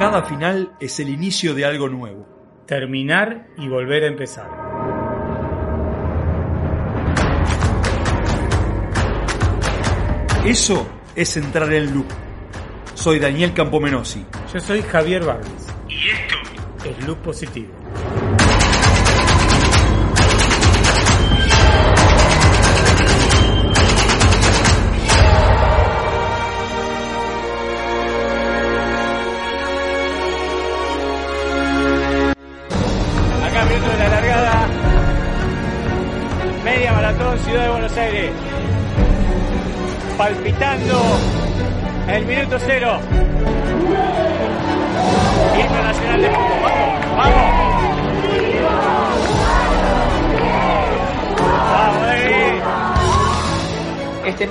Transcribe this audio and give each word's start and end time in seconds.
Cada 0.00 0.22
final 0.22 0.72
es 0.80 0.98
el 0.98 1.10
inicio 1.10 1.52
de 1.52 1.66
algo 1.66 1.86
nuevo. 1.86 2.26
Terminar 2.66 3.48
y 3.58 3.68
volver 3.68 4.04
a 4.04 4.06
empezar. 4.06 4.48
Eso 10.42 10.88
es 11.14 11.36
entrar 11.36 11.70
en 11.74 11.92
loop. 11.92 12.06
Soy 12.94 13.18
Daniel 13.18 13.52
Campomenosi. 13.52 14.24
Yo 14.50 14.58
soy 14.58 14.80
Javier 14.80 15.22
Barnes. 15.22 15.66
Y 15.86 16.08
esto 16.08 16.36
Es 16.82 17.06
Loop 17.06 17.18
Positivo. 17.18 17.68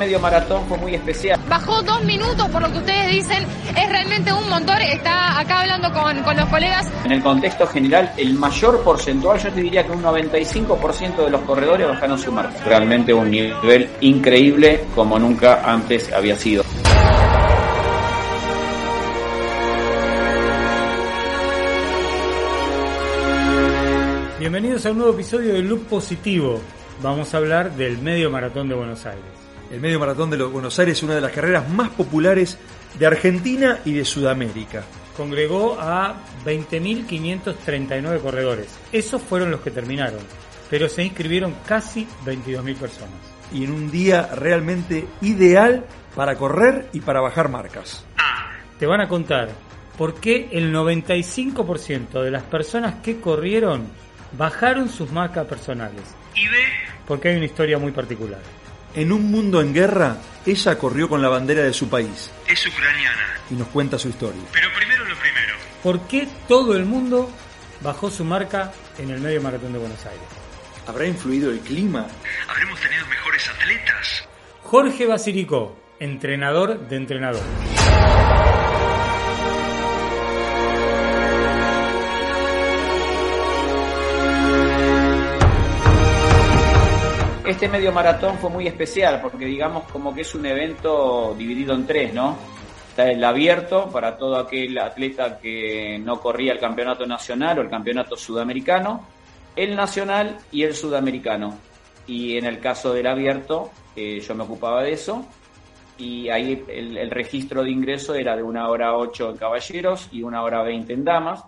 Medio 0.10 0.20
maratón 0.22 0.66
fue 0.68 0.76
muy 0.80 0.96
especial. 0.96 1.40
Bajó 1.48 1.84
dos 1.84 2.04
minutos 2.04 2.50
por 2.50 2.64
lo 2.64 2.72
que 2.72 2.80
ustedes 2.80 3.12
dicen, 3.12 3.46
es 3.78 3.90
realmente 3.90 4.34
un 4.34 4.50
montón. 4.50 4.82
Está 4.82 5.40
acá 5.40 5.62
hablando 5.62 5.94
con, 5.94 6.24
con 6.24 6.36
los 6.36 6.50
colegas. 6.50 6.88
En 7.06 7.12
el 7.12 7.22
contexto 7.22 7.68
general, 7.68 8.12
el 8.18 8.34
mayor 8.34 8.84
porcentual, 8.84 9.38
yo 9.38 9.54
te 9.54 9.62
diría 9.62 9.86
que 9.86 9.92
un 9.92 10.02
95% 10.02 11.26
de 11.26 11.30
los 11.30 11.42
corredores 11.42 11.88
bajaron 11.88 12.18
su 12.18 12.32
marca. 12.32 12.56
Realmente 12.66 13.14
un 13.14 13.30
nivel 13.30 13.88
increíble 14.02 14.86
como 14.96 15.20
nunca 15.20 15.62
antes 15.64 16.12
había 16.12 16.36
sido. 16.36 16.64
Bienvenidos 24.40 24.88
a 24.88 24.92
un 24.92 24.98
nuevo 24.98 25.14
episodio 25.14 25.54
de 25.54 25.62
Loop 25.62 25.86
Positivo. 25.86 26.60
Vamos 27.04 27.32
a 27.36 27.38
hablar 27.38 27.76
del 27.76 28.00
medio 28.00 28.32
maratón 28.32 28.68
de 28.70 28.74
Buenos 28.74 29.06
Aires. 29.06 29.49
El 29.72 29.82
medio 29.82 30.00
maratón 30.00 30.32
de 30.32 30.38
los 30.38 30.52
Buenos 30.52 30.80
Aires 30.80 30.98
es 30.98 31.04
una 31.04 31.14
de 31.16 31.22
las 31.22 31.32
carreras 31.32 31.70
más 31.70 31.90
populares 31.90 32.58
de 32.98 33.06
Argentina 33.06 33.80
y 33.86 33.94
de 33.94 34.04
Sudamérica. 34.04 34.84
Congregó 35.16 35.78
a 35.80 36.16
20.539 36.44 38.20
corredores. 38.20 38.68
Esos 38.92 39.22
fueron 39.22 39.52
los 39.52 39.62
que 39.62 39.70
terminaron, 39.70 40.22
pero 40.72 40.90
se 40.90 41.04
inscribieron 41.04 41.54
casi 41.68 42.08
22.000 42.26 42.76
personas. 42.78 43.14
Y 43.54 43.64
en 43.64 43.72
un 43.72 43.92
día 43.92 44.28
realmente 44.34 45.08
ideal 45.22 45.86
para 46.16 46.36
correr 46.36 46.90
y 46.92 47.02
para 47.02 47.22
bajar 47.22 47.50
marcas. 47.50 48.04
Te 48.80 48.88
van 48.88 49.02
a 49.02 49.08
contar 49.08 49.50
por 50.00 50.16
qué 50.16 50.50
el 50.52 50.74
95% 50.74 52.24
de 52.24 52.32
las 52.32 52.44
personas 52.44 52.96
que 53.04 53.20
corrieron 53.20 53.88
bajaron 54.36 54.90
sus 54.90 55.12
marcas 55.12 55.46
personales. 55.46 56.02
Y 56.34 56.48
ve, 56.48 56.64
Porque 57.06 57.30
hay 57.30 57.36
una 57.36 57.46
historia 57.46 57.78
muy 57.78 57.92
particular. 57.92 58.40
En 58.96 59.12
un 59.12 59.30
mundo 59.32 59.62
en 59.62 59.74
guerra, 59.74 60.18
ella 60.46 60.78
corrió 60.78 61.08
con 61.10 61.22
la 61.22 61.30
bandera 61.30 61.64
de 61.64 61.74
su 61.74 61.90
país 61.90 62.32
Es 62.48 62.66
ucraniana. 62.66 63.36
y 63.52 63.54
nos 63.56 63.68
cuenta 63.70 63.98
su 64.00 64.10
historia. 64.10 64.42
Pero 64.52 64.68
primero 64.78 65.06
lo 65.06 65.16
primero. 65.16 65.54
¿Por 65.84 66.02
qué 66.08 66.28
todo 66.48 66.76
el 66.76 66.86
mundo 66.86 67.30
bajó 67.82 68.10
su 68.12 68.24
marca 68.26 68.72
en 68.98 69.10
el 69.12 69.20
medio 69.22 69.42
maratón 69.42 69.74
de 69.74 69.80
Buenos 69.80 70.06
Aires? 70.06 70.22
¿Habrá 70.88 71.06
influido 71.06 71.52
el 71.52 71.60
clima? 71.60 72.08
¿Habremos 72.48 72.80
tenido 72.80 73.06
mejores 73.08 73.48
atletas? 73.50 74.28
Jorge 74.64 75.06
Basilico, 75.06 75.78
entrenador 76.00 76.88
de 76.88 76.96
entrenador. 76.96 77.42
Este 87.50 87.68
medio 87.68 87.92
maratón 87.92 88.38
fue 88.38 88.52
muy 88.52 88.68
especial 88.68 89.20
porque 89.24 89.46
digamos 89.46 89.86
como 89.86 90.14
que 90.14 90.22
es 90.22 90.36
un 90.36 90.46
evento 90.46 91.34
dividido 91.36 91.74
en 91.74 91.88
tres, 91.88 92.14
¿no? 92.14 92.38
Está 92.90 93.10
el 93.10 93.24
abierto 93.24 93.90
para 93.90 94.18
todo 94.18 94.38
aquel 94.38 94.78
atleta 94.78 95.40
que 95.40 95.98
no 95.98 96.20
corría 96.20 96.54
el 96.54 96.60
campeonato 96.60 97.08
nacional 97.08 97.58
o 97.58 97.62
el 97.64 97.70
campeonato 97.70 98.16
sudamericano, 98.16 99.04
el 99.56 99.76
nacional 99.76 100.38
y 100.52 100.62
el 100.62 100.76
sudamericano. 100.76 101.58
Y 102.06 102.38
en 102.38 102.46
el 102.46 102.60
caso 102.60 102.94
del 102.94 103.08
abierto, 103.08 103.72
eh, 103.96 104.20
yo 104.20 104.36
me 104.36 104.44
ocupaba 104.44 104.84
de 104.84 104.94
eso. 104.94 105.26
Y 105.98 106.30
ahí 106.30 106.64
el, 106.68 107.10
registro 107.10 107.64
de 107.64 107.72
ingreso 107.72 108.14
era 108.14 108.36
de 108.36 108.44
una 108.44 108.70
hora 108.70 108.96
ocho 108.96 109.32
en 109.32 109.38
caballeros 109.38 110.08
y 110.12 110.22
una 110.22 110.44
hora 110.44 110.62
veinte 110.62 110.94
en 110.94 111.04
damas, 111.04 111.44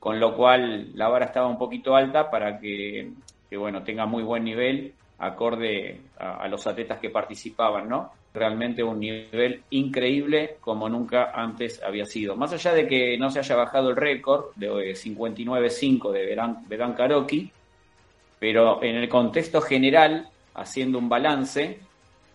con 0.00 0.18
lo 0.18 0.36
cual 0.36 0.90
la 0.94 1.08
vara 1.08 1.26
estaba 1.26 1.46
un 1.46 1.56
poquito 1.56 1.94
alta 1.94 2.28
para 2.28 2.58
que, 2.58 3.12
que 3.48 3.56
bueno, 3.56 3.84
tenga 3.84 4.06
muy 4.06 4.24
buen 4.24 4.42
nivel 4.42 4.94
acorde 5.20 6.00
a, 6.18 6.48
los 6.48 6.66
atletas 6.66 6.98
que 6.98 7.10
participaban, 7.10 7.88
¿no? 7.88 8.12
Realmente 8.32 8.82
un 8.82 8.98
nivel 8.98 9.62
increíble 9.70 10.56
como 10.60 10.88
nunca 10.88 11.30
antes 11.34 11.82
había 11.82 12.06
sido. 12.06 12.36
Más 12.36 12.52
allá 12.52 12.72
de 12.72 12.88
que 12.88 13.18
no 13.18 13.30
se 13.30 13.40
haya 13.40 13.54
bajado 13.54 13.90
el 13.90 13.96
récord 13.96 14.54
de 14.56 14.70
59.5 14.70 16.10
de 16.10 16.26
Verán, 16.66 16.94
Karoki, 16.94 17.52
pero 18.38 18.82
en 18.82 18.96
el 18.96 19.08
contexto 19.08 19.60
general, 19.60 20.28
haciendo 20.54 20.98
un 20.98 21.10
balance, 21.10 21.80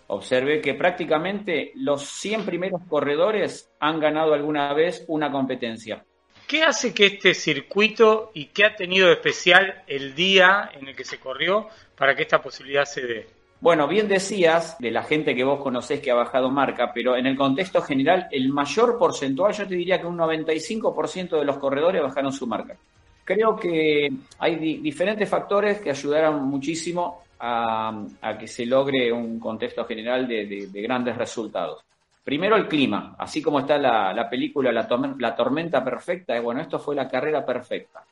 observé 0.08 0.62
que 0.62 0.76
prácticamente 0.76 1.72
los 1.76 2.06
100 2.06 2.46
primeros 2.46 2.82
corredores 2.88 3.72
han 3.80 4.00
ganado 4.00 4.36
alguna 4.36 4.72
vez 4.74 5.04
una 5.08 5.32
competencia. 5.32 6.06
¿Qué 6.48 6.64
hace 6.64 6.94
que 6.94 7.06
este 7.08 7.34
circuito 7.34 8.32
y 8.34 8.46
qué 8.48 8.66
ha 8.66 8.76
tenido 8.76 9.08
de 9.08 9.14
especial 9.14 9.84
el 9.88 10.14
día 10.16 10.70
en 10.74 10.88
el 10.88 10.96
que 10.96 11.04
se 11.04 11.20
corrió 11.20 11.68
para 11.98 12.16
que 12.16 12.24
esta 12.24 12.42
posibilidad 12.42 12.86
se 12.86 13.02
dé? 13.02 13.28
Bueno, 13.62 13.88
bien 13.88 14.08
decías 14.08 14.78
de 14.80 14.92
la 14.92 15.04
gente 15.04 15.34
que 15.34 15.44
vos 15.44 15.62
conocés 15.62 16.00
que 16.02 16.12
ha 16.12 16.16
bajado 16.16 16.52
marca, 16.52 16.92
pero 16.94 17.16
en 17.16 17.26
el 17.26 17.36
contexto 17.36 17.82
general, 17.82 18.28
el 18.32 18.50
mayor 18.50 18.98
porcentual, 19.00 19.54
yo 19.54 19.68
te 19.68 19.76
diría 19.76 20.00
que 20.00 20.06
un 20.06 20.18
95% 20.18 21.40
de 21.40 21.46
los 21.46 21.58
corredores 21.58 22.02
bajaron 22.04 22.32
su 22.32 22.46
marca. 22.46 22.78
Creo 23.24 23.56
que 23.56 24.10
hay 24.38 24.56
di- 24.58 24.78
diferentes 24.78 25.28
factores 25.28 25.80
que 25.82 25.90
ayudaron 25.90 26.44
muchísimo 26.48 27.24
a, 27.40 28.06
que 28.40 28.48
se 28.48 28.66
logre 28.68 29.12
un 29.12 29.40
contexto 29.40 29.86
general 29.86 30.28
de 30.28 30.70
grandes 30.84 31.18
resultados. 31.18 31.85
Primero 32.26 32.56
el 32.56 32.68
clima, 32.68 33.16
así 33.20 33.40
como 33.40 33.60
está 33.60 33.78
la, 33.78 34.12
la 34.12 34.28
película 34.28 34.72
la 34.72 35.36
Tormenta 35.36 35.84
Perfecta, 35.84 36.36
eh, 36.36 36.40
bueno, 36.40 36.60
esto 36.60 36.80
fue 36.80 36.96
la 36.96 37.08
carrera 37.08 37.46
perfecta. 37.46 38.04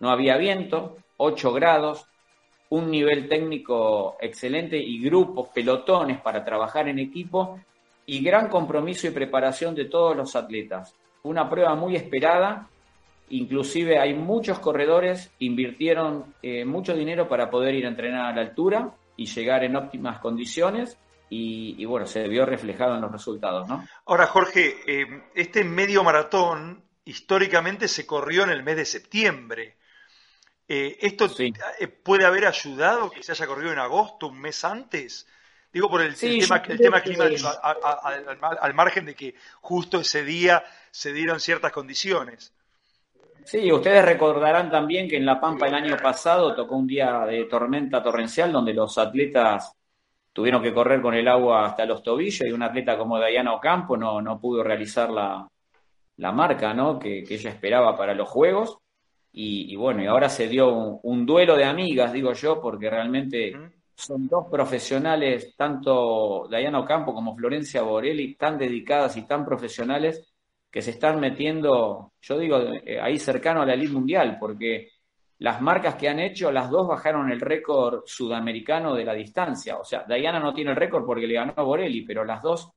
No 0.00 0.10
había 0.10 0.36
viento, 0.36 0.96
8 1.18 1.52
grados, 1.52 2.04
un 2.70 2.90
nivel 2.90 3.28
técnico 3.28 4.16
excelente 4.20 4.76
y 4.76 5.00
grupos, 5.00 5.50
pelotones 5.50 6.20
para 6.20 6.44
trabajar 6.44 6.88
en 6.88 6.98
equipo 6.98 7.60
y 8.06 8.20
gran 8.24 8.48
compromiso 8.48 9.06
y 9.06 9.10
preparación 9.10 9.72
de 9.76 9.84
todos 9.84 10.16
los 10.16 10.34
atletas. 10.34 10.92
Una 11.22 11.48
prueba 11.48 11.76
muy 11.76 11.94
esperada, 11.94 12.68
inclusive 13.28 14.00
hay 14.00 14.14
muchos 14.14 14.58
corredores 14.58 15.30
invirtieron 15.38 16.34
eh, 16.42 16.64
mucho 16.64 16.92
dinero 16.92 17.28
para 17.28 17.48
poder 17.48 17.76
ir 17.76 17.86
a 17.86 17.90
entrenar 17.90 18.32
a 18.32 18.34
la 18.34 18.40
altura 18.40 18.90
y 19.16 19.26
llegar 19.26 19.62
en 19.62 19.76
óptimas 19.76 20.18
condiciones 20.18 20.98
y, 21.30 21.76
y 21.78 21.84
bueno, 21.86 22.06
se 22.06 22.26
vio 22.28 22.44
reflejado 22.44 22.96
en 22.96 23.00
los 23.00 23.12
resultados, 23.12 23.66
¿no? 23.68 23.86
Ahora, 24.06 24.26
Jorge, 24.26 24.76
eh, 24.86 25.22
este 25.34 25.64
medio 25.64 26.02
maratón 26.04 26.84
históricamente 27.04 27.88
se 27.88 28.04
corrió 28.06 28.42
en 28.44 28.50
el 28.50 28.62
mes 28.62 28.76
de 28.76 28.84
septiembre. 28.84 29.76
Eh, 30.68 30.98
¿Esto 31.00 31.28
Sí. 31.28 31.52
eh, 31.78 31.88
puede 31.88 32.24
haber 32.26 32.46
ayudado 32.46 33.10
que 33.10 33.22
se 33.22 33.32
haya 33.32 33.46
corrido 33.46 33.72
en 33.72 33.78
agosto, 33.78 34.26
un 34.28 34.40
mes 34.40 34.64
antes? 34.64 35.26
Digo 35.72 35.88
por 35.88 36.02
el, 36.02 36.14
Sí, 36.16 36.26
el 36.26 36.40
yo 36.40 36.46
tema, 36.48 36.62
el 36.68 36.78
tema 36.78 37.00
que- 37.02 37.10
climático, 37.10 37.48
a- 37.48 37.52
a- 37.62 37.76
a- 37.82 38.08
al, 38.08 38.58
al 38.60 38.74
margen 38.74 39.06
de 39.06 39.14
que 39.14 39.34
justo 39.60 40.00
ese 40.00 40.24
día 40.24 40.64
se 40.90 41.12
dieron 41.12 41.38
ciertas 41.40 41.70
condiciones. 41.72 42.52
Sí, 43.44 43.70
ustedes 43.72 44.04
recordarán 44.04 44.70
también 44.70 45.08
que 45.08 45.16
en 45.16 45.24
La 45.26 45.40
Pampa 45.40 45.66
el 45.66 45.74
año 45.74 45.96
pasado 45.96 46.54
tocó 46.54 46.76
un 46.76 46.86
día 46.86 47.20
de 47.24 47.44
tormenta 47.44 48.02
torrencial 48.02 48.52
donde 48.52 48.74
los 48.74 48.98
atletas 48.98 49.72
tuvieron 50.32 50.62
que 50.62 50.72
correr 50.72 51.00
con 51.00 51.14
el 51.14 51.28
agua 51.28 51.66
hasta 51.66 51.84
los 51.84 52.02
tobillos 52.02 52.46
y 52.46 52.52
un 52.52 52.62
atleta 52.62 52.96
como 52.96 53.18
Diana 53.18 53.52
Ocampo 53.54 53.96
no, 53.96 54.20
no 54.20 54.40
pudo 54.40 54.62
realizar 54.62 55.10
la, 55.10 55.48
la 56.16 56.32
marca 56.32 56.72
¿no? 56.74 56.98
que, 56.98 57.24
que 57.24 57.34
ella 57.34 57.50
esperaba 57.50 57.96
para 57.96 58.14
los 58.14 58.28
Juegos. 58.28 58.78
Y, 59.32 59.72
y 59.72 59.76
bueno, 59.76 60.02
y 60.02 60.06
ahora 60.06 60.28
se 60.28 60.48
dio 60.48 60.72
un, 60.72 60.98
un 61.02 61.26
duelo 61.26 61.56
de 61.56 61.64
amigas, 61.64 62.12
digo 62.12 62.32
yo, 62.32 62.60
porque 62.60 62.90
realmente 62.90 63.54
son 63.94 64.26
dos 64.26 64.46
profesionales, 64.50 65.54
tanto 65.56 66.48
Diana 66.48 66.80
Ocampo 66.80 67.14
como 67.14 67.36
Florencia 67.36 67.82
Borelli, 67.82 68.34
tan 68.34 68.58
dedicadas 68.58 69.16
y 69.16 69.26
tan 69.26 69.44
profesionales 69.44 70.34
que 70.70 70.82
se 70.82 70.92
están 70.92 71.20
metiendo, 71.20 72.12
yo 72.20 72.38
digo, 72.38 72.58
eh, 72.84 73.00
ahí 73.00 73.18
cercano 73.18 73.62
a 73.62 73.66
la 73.66 73.74
elite 73.74 73.92
mundial, 73.92 74.36
porque 74.40 74.88
las 75.40 75.60
marcas 75.62 75.94
que 75.94 76.08
han 76.08 76.20
hecho, 76.20 76.52
las 76.52 76.68
dos 76.68 76.86
bajaron 76.86 77.30
el 77.30 77.40
récord 77.40 78.02
sudamericano 78.04 78.94
de 78.94 79.04
la 79.04 79.14
distancia. 79.14 79.78
O 79.78 79.84
sea, 79.84 80.04
Diana 80.06 80.38
no 80.38 80.52
tiene 80.52 80.70
el 80.70 80.76
récord 80.76 81.04
porque 81.06 81.26
le 81.26 81.34
ganó 81.34 81.54
a 81.56 81.62
Borelli, 81.62 82.02
pero 82.02 82.24
las 82.24 82.42
dos 82.42 82.70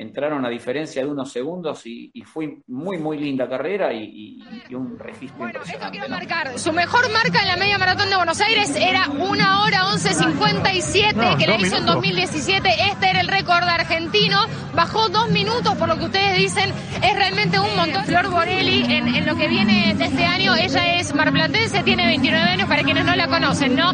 entraron 0.00 0.44
a 0.46 0.48
diferencia 0.48 1.02
de 1.04 1.10
unos 1.10 1.30
segundos 1.32 1.84
y, 1.86 2.10
y 2.14 2.22
fue 2.22 2.58
muy, 2.68 2.98
muy 2.98 3.18
linda 3.18 3.48
carrera 3.48 3.92
y, 3.92 4.02
y- 4.04 4.62
y 4.68 4.74
un 4.74 4.98
registro 4.98 5.38
Bueno, 5.38 5.60
esto 5.62 5.72
impresionante. 5.74 5.90
quiero 5.98 6.08
¿no? 6.08 6.16
marcar. 6.16 6.58
Su 6.58 6.72
mejor 6.72 7.10
marca 7.12 7.40
en 7.42 7.48
la 7.48 7.56
media 7.56 7.78
maratón 7.78 8.08
de 8.10 8.16
Buenos 8.16 8.40
Aires 8.40 8.74
era 8.76 9.08
1 9.10 9.62
hora 9.64 9.84
11.57, 9.92 11.14
No, 11.14 11.36
que 11.36 11.46
la 11.46 11.56
hizo 11.56 11.64
en 11.76 11.82
minutos. 11.82 11.94
2017. 11.96 12.68
Este 12.90 13.10
era 13.10 13.20
el 13.20 13.28
récord 13.28 13.64
argentino. 13.64 14.38
Bajó 14.74 15.08
dos 15.08 15.30
minutos, 15.30 15.74
por 15.76 15.88
lo 15.88 15.96
que 15.98 16.04
ustedes 16.04 16.36
dicen, 16.36 16.70
es 17.02 17.16
realmente 17.16 17.58
un 17.58 17.74
montón. 17.76 18.04
Flor 18.04 18.30
Borelli, 18.30 18.84
en, 18.84 19.08
en 19.08 19.26
lo 19.26 19.34
que 19.36 19.48
viene 19.48 19.94
de 19.94 20.04
este 20.04 20.24
año, 20.24 20.54
ella 20.54 20.94
es 20.98 21.14
marplatense, 21.14 21.82
tiene 21.82 22.06
29 22.06 22.50
años, 22.50 22.68
para 22.68 22.82
quienes 22.82 23.04
no 23.04 23.16
la 23.16 23.26
conocen, 23.26 23.74
¿no? 23.74 23.92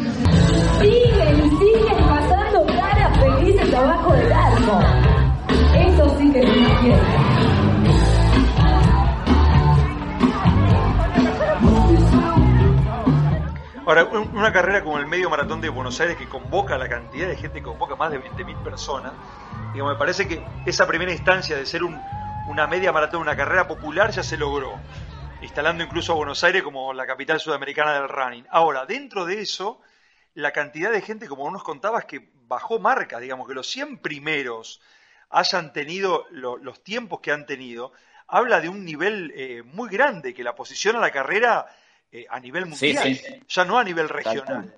Siguen 0.79 1.45
y 1.45 1.49
siguen 1.49 1.97
pasando 2.07 2.65
caras 2.67 3.17
felices 3.19 3.73
abajo 3.73 4.13
del 4.13 4.31
arco. 4.33 4.79
Que 6.33 6.41
una. 6.41 8.15
Ahora, 13.85 14.05
un- 14.05 14.35
una 14.35 14.51
carrera 14.51 14.83
como 14.83 14.97
el 14.97 15.05
medio 15.05 15.29
maratón 15.29 15.61
de 15.61 15.69
Buenos 15.69 15.99
Aires 16.01 16.17
que 16.17 16.27
convoca 16.27 16.77
la 16.77 16.89
cantidad 16.89 17.27
de 17.27 17.35
gente, 17.35 17.59
que 17.59 17.63
convoca 17.65 17.95
más 17.95 18.11
de 18.11 18.17
20.000 18.17 18.57
personas, 18.63 19.13
digamos, 19.73 19.93
me 19.93 19.99
parece 19.99 20.27
que 20.27 20.43
esa 20.65 20.87
primera 20.87 21.11
instancia 21.11 21.55
de 21.55 21.65
ser 21.67 21.83
un- 21.83 22.01
una 22.47 22.65
media 22.65 22.91
maratón, 22.91 23.21
una 23.21 23.35
carrera 23.35 23.67
popular, 23.67 24.09
ya 24.11 24.23
se 24.23 24.37
logró, 24.37 24.73
instalando 25.41 25.83
incluso 25.83 26.13
a 26.13 26.15
Buenos 26.15 26.43
Aires 26.43 26.63
como 26.63 26.93
la 26.93 27.05
capital 27.05 27.39
sudamericana 27.39 27.93
del 27.93 28.09
running. 28.09 28.47
Ahora, 28.49 28.85
dentro 28.87 29.25
de 29.25 29.41
eso, 29.41 29.79
la 30.33 30.51
cantidad 30.51 30.91
de 30.91 31.01
gente, 31.01 31.27
como 31.27 31.49
nos 31.51 31.63
contabas, 31.63 32.05
que 32.05 32.31
bajó 32.47 32.79
marcas, 32.79 33.21
digamos, 33.21 33.47
que 33.47 33.53
los 33.53 33.69
100 33.69 33.99
primeros 33.99 34.81
hayan 35.29 35.73
tenido 35.73 36.25
lo- 36.31 36.57
los 36.57 36.83
tiempos 36.83 37.19
que 37.21 37.31
han 37.31 37.45
tenido, 37.45 37.91
habla 38.27 38.59
de 38.61 38.69
un 38.69 38.83
nivel 38.85 39.31
eh, 39.35 39.63
muy 39.63 39.89
grande 39.89 40.33
que 40.33 40.43
la 40.43 40.55
posiciona 40.55 40.99
la 40.99 41.11
carrera 41.11 41.65
eh, 42.11 42.25
a 42.29 42.39
nivel 42.39 42.65
mundial, 42.65 43.15
sí. 43.15 43.21
ya 43.47 43.65
no 43.65 43.77
a 43.77 43.83
nivel 43.83 44.09
regional. 44.09 44.73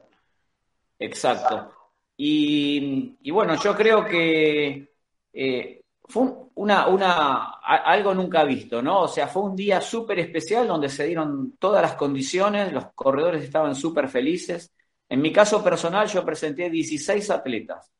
Exacto. 1.00 1.74
Y, 2.18 3.16
y 3.22 3.32
bueno, 3.32 3.56
yo 3.62 3.76
creo 3.76 4.06
que 4.06 4.90
eh, 5.34 5.82
fue 6.04 6.24
un- 6.24 6.52
una, 6.56 6.88
una, 6.88 7.52
algo 7.62 8.14
nunca 8.16 8.44
visto, 8.44 8.82
¿no? 8.82 9.02
O 9.02 9.08
sea, 9.08 9.28
fue 9.28 9.44
un 9.44 9.56
día 9.56 9.80
súper 9.82 10.20
especial 10.20 10.68
donde 10.68 10.90
se 10.90 11.06
dieron 11.06 11.56
todas 11.60 11.82
las 11.84 11.94
condiciones, 11.96 12.74
los 12.74 12.92
corredores 12.96 13.44
estaban 13.44 13.76
súper 13.76 14.08
felices. 14.10 14.74
En 15.10 15.22
mi 15.22 15.32
caso 15.32 15.64
personal, 15.64 16.08
yo 16.08 16.26
presenté 16.26 16.70
16 16.70 17.30
atletas, 17.30 17.92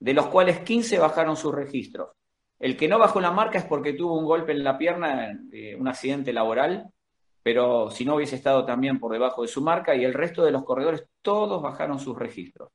de 0.00 0.14
los 0.14 0.28
cuales 0.28 0.60
15 0.60 0.98
bajaron 0.98 1.36
sus 1.36 1.54
registros. 1.54 2.10
El 2.58 2.76
que 2.76 2.88
no 2.88 2.98
bajó 2.98 3.20
la 3.20 3.30
marca 3.32 3.58
es 3.58 3.64
porque 3.66 3.94
tuvo 3.94 4.18
un 4.18 4.26
golpe 4.26 4.52
en 4.52 4.64
la 4.64 4.78
pierna, 4.78 5.32
eh, 5.52 5.76
un 5.76 5.88
accidente 5.88 6.32
laboral, 6.32 6.90
pero 7.42 7.90
si 7.90 8.04
no 8.04 8.16
hubiese 8.16 8.36
estado 8.36 8.66
también 8.66 9.00
por 9.00 9.12
debajo 9.12 9.42
de 9.42 9.48
su 9.48 9.62
marca 9.62 9.94
y 9.96 10.04
el 10.04 10.14
resto 10.14 10.44
de 10.44 10.52
los 10.52 10.64
corredores 10.64 11.06
todos 11.22 11.62
bajaron 11.62 11.98
sus 12.00 12.18
registros. 12.18 12.70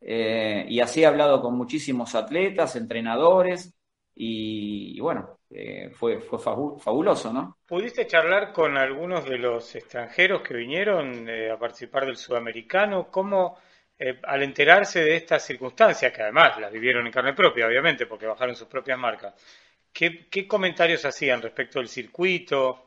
Eh, 0.00 0.66
y 0.68 0.80
así 0.80 1.02
he 1.02 1.06
hablado 1.06 1.40
con 1.40 1.56
muchísimos 1.56 2.14
atletas, 2.14 2.76
entrenadores 2.76 3.74
y, 4.14 4.98
bueno, 5.00 5.38
eh, 5.50 5.90
fue, 5.94 6.20
fue 6.20 6.38
fabu- 6.38 6.78
fabuloso, 6.78 7.32
¿no? 7.32 7.58
¿Pudiste 7.66 8.06
charlar 8.06 8.52
con 8.52 8.76
algunos 8.76 9.24
de 9.24 9.38
los 9.38 9.74
extranjeros 9.76 10.42
que 10.42 10.54
vinieron 10.54 11.28
a 11.28 11.58
participar 11.58 12.06
del 12.06 12.16
sudamericano? 12.16 13.08
¿Cómo, 13.10 13.56
eh, 13.98 14.20
al 14.22 14.42
enterarse 14.42 15.00
de 15.00 15.16
estas 15.16 15.44
circunstancias, 15.44 16.12
que 16.12 16.22
además 16.22 16.58
las 16.60 16.72
vivieron 16.72 17.06
en 17.06 17.12
carne 17.12 17.32
propia, 17.32 17.66
obviamente, 17.66 18.06
porque 18.06 18.26
bajaron 18.26 18.54
sus 18.54 18.68
propias 18.68 18.98
marcas, 18.98 19.34
¿qué, 19.92 20.26
qué 20.28 20.46
comentarios 20.46 21.04
hacían 21.04 21.40
respecto 21.40 21.78
del 21.78 21.88
circuito? 21.88 22.82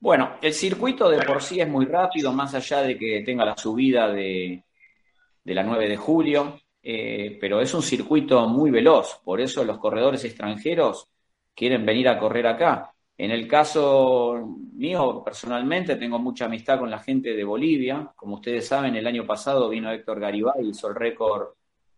Bueno, 0.00 0.38
el 0.42 0.52
circuito 0.52 1.08
de 1.08 1.24
por 1.24 1.42
sí 1.42 1.60
es 1.60 1.68
muy 1.68 1.86
rápido, 1.86 2.32
más 2.32 2.54
allá 2.54 2.82
de 2.82 2.98
que 2.98 3.22
tenga 3.24 3.44
la 3.44 3.56
subida 3.56 4.08
de, 4.12 4.62
de 5.42 5.54
la 5.54 5.62
9 5.62 5.88
de 5.88 5.96
julio, 5.96 6.60
eh, 6.82 7.38
pero 7.40 7.60
es 7.60 7.72
un 7.74 7.82
circuito 7.82 8.46
muy 8.48 8.70
veloz, 8.70 9.20
por 9.24 9.40
eso 9.40 9.64
los 9.64 9.78
corredores 9.78 10.24
extranjeros 10.24 11.08
quieren 11.54 11.84
venir 11.84 12.08
a 12.08 12.18
correr 12.18 12.46
acá. 12.46 12.92
En 13.18 13.32
el 13.32 13.48
caso 13.48 14.56
mío, 14.74 15.22
personalmente, 15.24 15.96
tengo 15.96 16.20
mucha 16.20 16.44
amistad 16.44 16.78
con 16.78 16.88
la 16.88 17.00
gente 17.00 17.34
de 17.34 17.42
Bolivia. 17.42 18.12
Como 18.14 18.36
ustedes 18.36 18.68
saben, 18.68 18.94
el 18.94 19.08
año 19.08 19.26
pasado 19.26 19.68
vino 19.68 19.90
Héctor 19.90 20.20
Garibay, 20.20 20.68
hizo 20.68 20.86
el 20.88 20.94
récord 20.94 21.48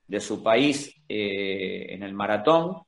de 0.09 0.19
su 0.19 0.43
país 0.43 0.97
eh, 1.07 1.89
en 1.91 2.03
el 2.05 2.15
maratón. 2.15 2.79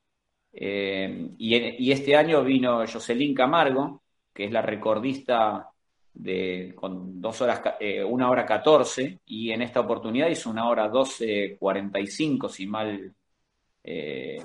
Eh, 0.51 1.29
y, 1.37 1.93
este 1.93 2.17
año 2.17 2.43
vino 2.43 2.87
Jocelyn 2.87 3.35
Camargo, 3.35 4.03
que 4.33 4.47
es 4.47 4.51
la 4.51 4.63
recordista 4.63 5.69
de, 6.15 6.73
con 6.75 7.21
dos 7.21 7.39
horas, 7.43 7.61
eh, 7.81 8.03
una 8.03 8.31
hora 8.31 8.47
14, 8.47 9.21
y 9.27 9.51
en 9.51 9.61
esta 9.61 9.81
oportunidad 9.81 10.29
hizo 10.29 10.49
una 10.49 10.69
hora 10.71 10.91
12.45, 10.91 12.49
si 12.49 12.67
mal 12.67 13.15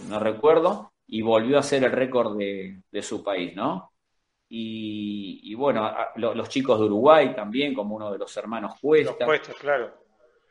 no 0.10 0.19
recuerdo, 0.19 0.91
y 1.08 1.22
volvió 1.22 1.58
a 1.58 1.62
hacer 1.62 1.84
el 1.84 1.92
récord 1.92 2.38
de, 2.38 2.82
de 2.92 3.02
su 3.02 3.24
país, 3.24 3.56
¿no? 3.56 3.92
Y, 4.50 5.42
y 5.44 5.56
bueno, 5.56 5.86
a- 5.86 6.12
lo- 6.16 6.34
los 6.34 6.50
chicos 6.50 6.80
de 6.80 6.86
Uruguay 6.86 7.34
también, 7.36 7.74
como 7.74 7.96
uno 7.96 8.12
de 8.12 8.18
los 8.18 8.36
hermanos 8.38 8.72
Los 8.72 8.80
Cuesta. 8.82 9.26
claro. 9.54 9.94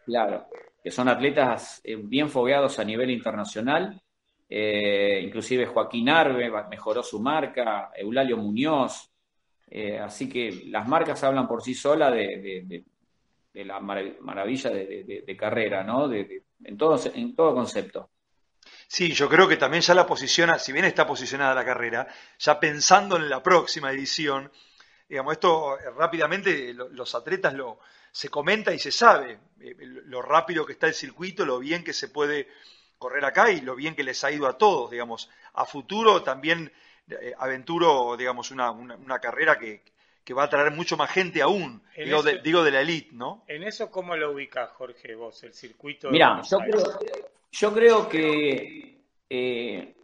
Claro, 0.04 0.46
que 0.82 0.90
son 0.90 1.08
atletas 1.08 1.80
eh, 1.84 1.96
bien 1.96 2.28
fogueados 2.30 2.78
a 2.78 2.84
nivel 2.84 3.10
internacional. 3.10 4.00
Eh, 4.48 5.20
inclusive 5.24 5.66
Joaquín 5.66 6.08
Arbe 6.08 6.50
mejoró 6.70 7.02
su 7.02 7.20
marca, 7.20 7.90
Eulalio 7.96 8.36
Muñoz. 8.36 9.10
Eh, 9.68 9.98
así 9.98 10.28
que 10.28 10.62
las 10.66 10.86
marcas 10.86 11.22
hablan 11.24 11.48
por 11.48 11.60
sí 11.62 11.74
solas 11.74 12.12
de, 12.12 12.38
de- 12.38 12.62
de- 12.66 12.84
de 13.52 13.64
la 13.64 13.80
marav- 13.80 14.18
maravilla 14.20 14.70
de, 14.70 15.02
carrera, 15.36 15.82
¿no? 15.82 16.06
De- 16.08 16.24
de- 16.24 16.44
en, 16.64 16.76
todo, 16.76 16.98
en 17.12 17.34
todo 17.34 17.54
concepto. 17.54 18.10
Sí, 18.88 19.12
yo 19.12 19.28
creo 19.28 19.48
que 19.48 19.56
también 19.56 19.82
ya 19.82 19.94
la 19.94 20.06
posiciona, 20.06 20.58
si 20.58 20.72
bien 20.72 20.84
está 20.84 21.06
posicionada 21.06 21.54
la 21.54 21.64
carrera, 21.64 22.06
ya 22.38 22.60
pensando 22.60 23.16
en 23.16 23.28
la 23.28 23.42
próxima 23.42 23.90
edición, 23.90 24.50
digamos, 25.08 25.32
esto 25.34 25.78
eh, 25.78 25.90
rápidamente 25.96 26.72
lo- 26.72 26.88
los 26.88 27.14
atletas 27.14 27.54
lo 27.54 27.78
se 28.12 28.28
comenta 28.30 28.72
y 28.72 28.78
se 28.78 28.90
sabe 28.92 29.38
eh, 29.60 29.74
lo 30.06 30.22
rápido 30.22 30.64
que 30.64 30.72
está 30.72 30.86
el 30.86 30.94
circuito, 30.94 31.44
lo 31.44 31.58
bien 31.58 31.84
que 31.84 31.92
se 31.92 32.08
puede 32.08 32.48
correr 32.98 33.24
acá 33.24 33.50
y 33.50 33.60
lo 33.60 33.74
bien 33.74 33.94
que 33.94 34.04
les 34.04 34.22
ha 34.24 34.30
ido 34.30 34.46
a 34.46 34.56
todos, 34.56 34.90
digamos. 34.90 35.28
A 35.54 35.66
futuro 35.66 36.22
también 36.22 36.72
eh, 37.10 37.34
aventuro, 37.38 38.16
digamos, 38.16 38.50
una, 38.50 38.70
una, 38.70 38.94
una 38.96 39.18
carrera 39.18 39.58
que, 39.58 39.82
que 40.24 40.32
va 40.32 40.44
a 40.44 40.48
traer 40.48 40.70
mucho 40.72 40.96
más 40.96 41.10
gente 41.10 41.42
aún, 41.42 41.82
digo 41.96 42.22
de, 42.22 42.32
eso- 42.32 42.42
digo 42.42 42.64
de 42.64 42.70
la 42.70 42.80
elite, 42.80 43.10
¿no? 43.12 43.44
¿En 43.48 43.64
eso 43.64 43.90
cómo 43.90 44.16
lo 44.16 44.30
ubicás, 44.32 44.70
Jorge, 44.70 45.14
vos, 45.14 45.42
el 45.42 45.52
circuito 45.52 46.06
de 46.08 46.12
Mira, 46.12 46.40
yo 46.42 46.58
creo, 46.58 46.98
yo 47.56 47.72
creo 47.72 48.08
que 48.08 49.00
eh, 49.30 49.94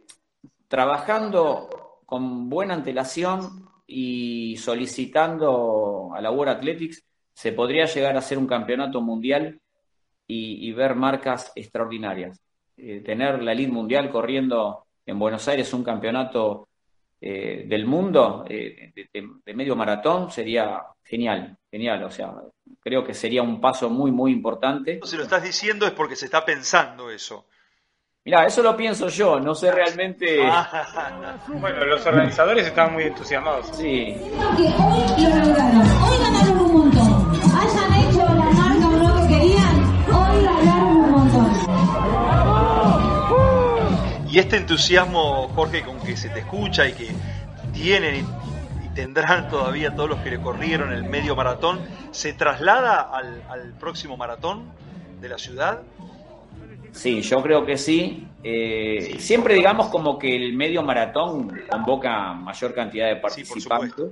trabajando 0.67 1.99
con 2.05 2.49
buena 2.49 2.73
antelación 2.73 3.69
y 3.85 4.57
solicitando 4.57 6.11
a 6.15 6.21
la 6.21 6.31
World 6.31 6.57
Athletics, 6.57 7.03
se 7.33 7.51
podría 7.51 7.85
llegar 7.85 8.15
a 8.15 8.19
hacer 8.19 8.37
un 8.37 8.47
campeonato 8.47 9.01
mundial 9.01 9.59
y, 10.25 10.71
ver 10.71 10.95
marcas 10.95 11.51
extraordinarias. 11.55 12.41
Eh, 12.75 13.01
tener 13.05 13.43
la 13.43 13.51
elite 13.51 13.71
mundial 13.71 14.09
corriendo 14.09 14.87
en 15.05 15.19
Buenos 15.19 15.47
Aires 15.47 15.71
un 15.73 15.83
campeonato 15.83 16.69
eh, 17.21 17.65
del 17.67 17.85
mundo 17.85 18.45
eh, 18.49 18.91
de 18.95 19.53
medio 19.53 19.75
maratón 19.75 20.31
sería 20.31 20.81
genial, 21.03 21.55
genial. 21.73 22.03
O 22.03 22.11
sea, 22.11 22.31
creo 22.81 23.03
que 23.03 23.15
sería 23.15 23.41
un 23.41 23.59
paso 23.59 23.89
muy, 23.89 24.11
muy 24.11 24.31
importante. 24.31 24.99
Si 25.03 25.17
lo 25.17 25.23
estás 25.23 25.41
diciendo 25.41 25.87
es 25.87 25.91
porque 25.93 26.15
se 26.15 26.25
está 26.25 26.45
pensando 26.45 27.09
eso. 27.09 27.47
Mira, 28.25 28.45
eso 28.45 28.61
lo 28.61 28.77
pienso 28.77 29.09
yo, 29.09 29.39
no 29.39 29.55
sé 29.55 29.71
realmente. 29.71 30.37
bueno, 31.47 31.83
los 31.85 32.05
organizadores 32.05 32.67
estaban 32.67 32.93
muy 32.93 33.05
entusiasmados. 33.05 33.75
Sí. 33.75 34.15
Que 34.55 34.63
hoy 34.63 35.23
lo 35.23 35.29
lograron, 35.45 35.81
hoy 35.81 36.17
ganaron 36.21 36.59
un 36.59 36.73
montón. 36.73 37.31
Hayan 37.57 37.93
hecho 38.01 38.19
la 38.19 38.49
marca 38.51 38.87
o 38.87 38.91
no 38.91 39.15
que 39.19 39.27
querían, 39.33 39.75
hoy 40.13 40.45
ganaron 40.45 40.95
un 40.95 41.11
montón. 41.11 41.51
Y 44.29 44.37
este 44.39 44.57
entusiasmo, 44.57 45.49
Jorge, 45.49 45.81
con 45.81 45.99
que 45.99 46.15
se 46.15 46.29
te 46.29 46.39
escucha 46.39 46.87
y 46.87 46.93
que 46.93 47.11
tienen 47.73 48.25
tendrán 48.93 49.49
todavía 49.49 49.95
todos 49.95 50.09
los 50.09 50.19
que 50.19 50.31
le 50.31 50.41
corrieron 50.41 50.91
el 50.91 51.03
medio 51.03 51.35
maratón, 51.35 51.81
¿se 52.11 52.33
traslada 52.33 53.01
al, 53.01 53.43
al 53.49 53.73
próximo 53.77 54.17
maratón 54.17 54.71
de 55.19 55.29
la 55.29 55.37
ciudad? 55.37 55.81
Sí, 56.93 57.21
yo 57.21 57.41
creo 57.41 57.65
que 57.65 57.77
sí. 57.77 58.27
Eh, 58.43 59.15
siempre 59.19 59.55
digamos 59.55 59.87
como 59.87 60.17
que 60.17 60.35
el 60.35 60.53
medio 60.53 60.83
maratón 60.83 61.61
convoca 61.69 62.33
mayor 62.33 62.73
cantidad 62.73 63.07
de 63.07 63.15
participantes, 63.15 64.11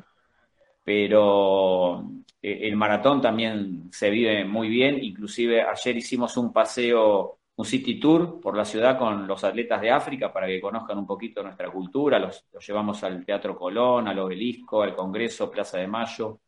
pero 0.83 2.03
eh, 2.41 2.59
el 2.63 2.75
maratón 2.75 3.21
también 3.21 3.89
se 3.91 4.09
vive 4.09 4.43
muy 4.45 4.67
bien. 4.67 5.03
Inclusive 5.03 5.61
ayer 5.61 5.97
hicimos 5.97 6.35
un 6.37 6.51
paseo, 6.51 7.37
un 7.55 7.65
city 7.65 7.99
tour 7.99 8.39
por 8.39 8.55
la 8.55 8.65
ciudad 8.65 8.97
con 8.97 9.27
los 9.27 9.43
atletas 9.43 9.81
de 9.81 9.91
África 9.91 10.31
para 10.31 10.47
que 10.47 10.61
conozcan 10.61 10.97
un 10.97 11.05
poquito 11.05 11.43
nuestra 11.43 11.69
cultura. 11.69 12.17
Los, 12.17 12.45
los 12.51 12.65
llevamos 12.65 13.03
al 13.03 13.25
Teatro 13.25 13.55
Colón, 13.57 14.07
al 14.07 14.19
Obelisco, 14.19 14.81
al 14.81 14.95
Congreso, 14.95 15.51
Plaza 15.51 15.77
de 15.77 15.87
Mayo, 15.87 16.39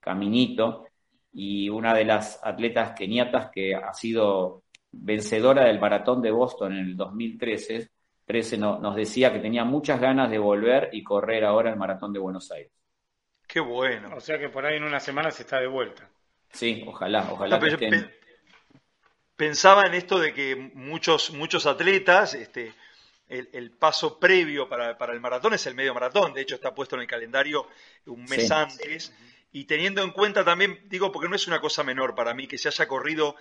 Caminito. 0.00 0.86
Y 1.32 1.68
una 1.68 1.94
de 1.94 2.04
las 2.04 2.40
atletas 2.42 2.92
keniatas 2.96 3.50
que 3.50 3.74
ha 3.74 3.92
sido 3.92 4.64
vencedora 4.90 5.64
del 5.64 5.78
maratón 5.78 6.22
de 6.22 6.30
Boston 6.30 6.72
en 6.72 6.78
el 6.78 6.96
2013, 6.96 7.90
13, 8.24 8.58
no, 8.58 8.78
nos 8.78 8.96
decía 8.96 9.32
que 9.32 9.38
tenía 9.38 9.64
muchas 9.64 10.00
ganas 10.00 10.30
de 10.30 10.38
volver 10.38 10.90
y 10.92 11.02
correr 11.02 11.44
ahora 11.44 11.70
el 11.70 11.76
maratón 11.76 12.12
de 12.12 12.18
Buenos 12.18 12.50
Aires. 12.50 12.72
Qué 13.46 13.60
bueno. 13.60 14.14
O 14.16 14.20
sea 14.20 14.38
que 14.38 14.48
por 14.48 14.66
ahí 14.66 14.76
en 14.76 14.84
una 14.84 15.00
semana 15.00 15.30
se 15.30 15.42
está 15.42 15.60
de 15.60 15.66
vuelta. 15.66 16.10
Sí, 16.50 16.84
ojalá, 16.86 17.28
ojalá 17.30 17.58
No, 17.58 17.64
que 17.64 17.68
estén. 17.70 18.10
Pe- 19.38 19.44
pensaba 19.46 19.86
en 19.86 19.94
esto 19.94 20.18
de 20.18 20.34
que 20.34 20.56
muchos, 20.74 21.30
muchos 21.30 21.64
atletas, 21.66 22.34
este, 22.34 22.74
el, 23.28 23.48
el 23.52 23.70
paso 23.70 24.18
previo 24.18 24.68
para, 24.68 24.98
para 24.98 25.12
el 25.12 25.20
maratón 25.20 25.54
es 25.54 25.66
el 25.66 25.74
medio 25.74 25.94
maratón, 25.94 26.32
de 26.34 26.42
hecho 26.42 26.54
está 26.56 26.74
puesto 26.74 26.96
en 26.96 27.02
el 27.02 27.08
calendario 27.08 27.66
un 28.06 28.24
mes 28.24 28.46
Sí. 28.48 28.52
antes, 28.52 29.12
y 29.52 29.64
teniendo 29.64 30.02
en 30.02 30.10
cuenta 30.10 30.44
también, 30.44 30.80
digo, 30.88 31.10
porque 31.12 31.28
no 31.28 31.36
es 31.36 31.46
una 31.46 31.60
cosa 31.60 31.82
menor 31.82 32.14
para 32.14 32.34
mí 32.34 32.46
que 32.46 32.58
se 32.58 32.68
haya 32.68 32.86
corrido 32.86 33.36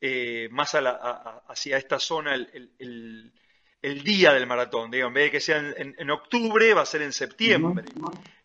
eh, 0.00 0.48
más 0.50 0.74
a 0.74 0.80
la- 0.80 0.90
a- 0.90 1.10
a- 1.12 1.42
hacia 1.48 1.76
esta 1.78 1.98
zona 1.98 2.34
el, 2.34 2.50
el- 2.52 2.70
el- 2.78 3.32
el 3.82 4.02
día 4.02 4.32
del 4.32 4.46
maratón, 4.46 4.90
digo, 4.90 5.08
en 5.08 5.14
vez 5.14 5.24
de 5.24 5.30
que 5.30 5.40
sea 5.40 5.58
en 5.58 6.10
octubre, 6.10 6.72
va 6.74 6.82
a 6.82 6.86
ser 6.86 7.02
en 7.02 7.12
septiembre. 7.12 7.84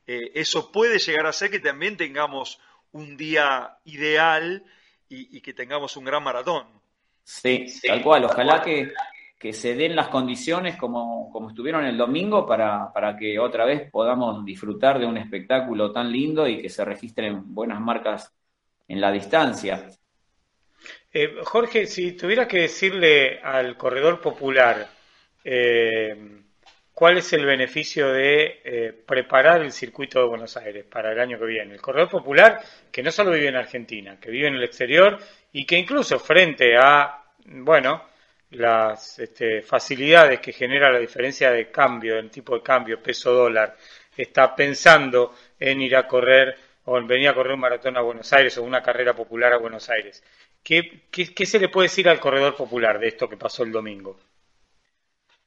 Eh, 0.05 0.31
eso 0.35 0.71
puede 0.71 0.99
llegar 0.99 1.25
a 1.25 1.33
ser 1.33 1.49
que 1.51 1.59
también 1.59 1.97
tengamos 1.97 2.59
un 2.91 3.15
día 3.17 3.77
ideal 3.85 4.63
y, 5.09 5.37
y 5.37 5.41
que 5.41 5.53
tengamos 5.53 5.97
un 5.97 6.05
gran 6.05 6.23
maratón. 6.23 6.67
Sí, 7.23 7.65
tal 7.85 8.01
cual. 8.01 8.25
Ojalá 8.25 8.61
que, 8.61 8.91
que 9.37 9.53
se 9.53 9.75
den 9.75 9.95
las 9.95 10.09
condiciones 10.09 10.75
como, 10.75 11.31
como 11.31 11.49
estuvieron 11.49 11.85
el 11.85 11.97
domingo 11.97 12.45
para, 12.45 12.91
para 12.91 13.15
que 13.15 13.39
otra 13.39 13.65
vez 13.65 13.89
podamos 13.89 14.43
disfrutar 14.43 14.99
de 14.99 15.05
un 15.05 15.17
espectáculo 15.17 15.91
tan 15.91 16.11
lindo 16.11 16.47
y 16.47 16.61
que 16.61 16.69
se 16.69 16.83
registren 16.83 17.53
buenas 17.53 17.79
marcas 17.79 18.33
en 18.87 18.99
la 18.99 19.11
distancia. 19.11 19.87
Eh, 21.11 21.35
Jorge, 21.43 21.85
si 21.85 22.13
tuvieras 22.13 22.47
que 22.47 22.61
decirle 22.61 23.39
al 23.39 23.77
corredor 23.77 24.19
popular 24.19 24.89
eh, 25.43 26.43
cuál 26.99 27.17
es 27.17 27.31
el 27.31 27.45
beneficio 27.45 28.11
de 28.11 28.59
eh, 28.61 28.93
preparar 29.05 29.61
el 29.61 29.71
circuito 29.71 30.19
de 30.19 30.27
Buenos 30.27 30.57
Aires 30.57 30.83
para 30.83 31.13
el 31.13 31.19
año 31.21 31.39
que 31.39 31.45
viene. 31.45 31.73
El 31.73 31.79
corredor 31.79 32.09
popular 32.09 32.59
que 32.91 33.01
no 33.01 33.09
solo 33.09 33.31
vive 33.31 33.47
en 33.47 33.55
Argentina, 33.55 34.19
que 34.19 34.29
vive 34.29 34.49
en 34.49 34.55
el 34.55 34.63
exterior 34.65 35.17
y 35.53 35.65
que 35.65 35.77
incluso 35.77 36.19
frente 36.19 36.75
a, 36.77 37.23
bueno, 37.45 38.03
las 38.49 39.17
este, 39.17 39.61
facilidades 39.61 40.41
que 40.41 40.51
genera 40.51 40.91
la 40.91 40.99
diferencia 40.99 41.51
de 41.51 41.71
cambio, 41.71 42.15
del 42.15 42.29
tipo 42.29 42.53
de 42.53 42.61
cambio, 42.61 43.01
peso 43.01 43.31
dólar, 43.31 43.77
está 44.17 44.53
pensando 44.53 45.33
en 45.57 45.81
ir 45.81 45.95
a 45.95 46.05
correr 46.05 46.53
o 46.83 46.97
en 46.97 47.07
venir 47.07 47.29
a 47.29 47.33
correr 47.33 47.53
un 47.53 47.61
maratón 47.61 47.95
a 47.95 48.01
Buenos 48.01 48.33
Aires 48.33 48.57
o 48.57 48.63
una 48.63 48.83
carrera 48.83 49.13
popular 49.13 49.53
a 49.53 49.57
Buenos 49.57 49.89
Aires. 49.89 50.21
¿Qué, 50.61 51.03
qué, 51.09 51.33
qué 51.33 51.45
se 51.45 51.59
le 51.59 51.69
puede 51.69 51.85
decir 51.85 52.09
al 52.09 52.19
corredor 52.19 52.57
popular 52.57 52.99
de 52.99 53.07
esto 53.07 53.29
que 53.29 53.37
pasó 53.37 53.63
el 53.63 53.71
domingo? 53.71 54.19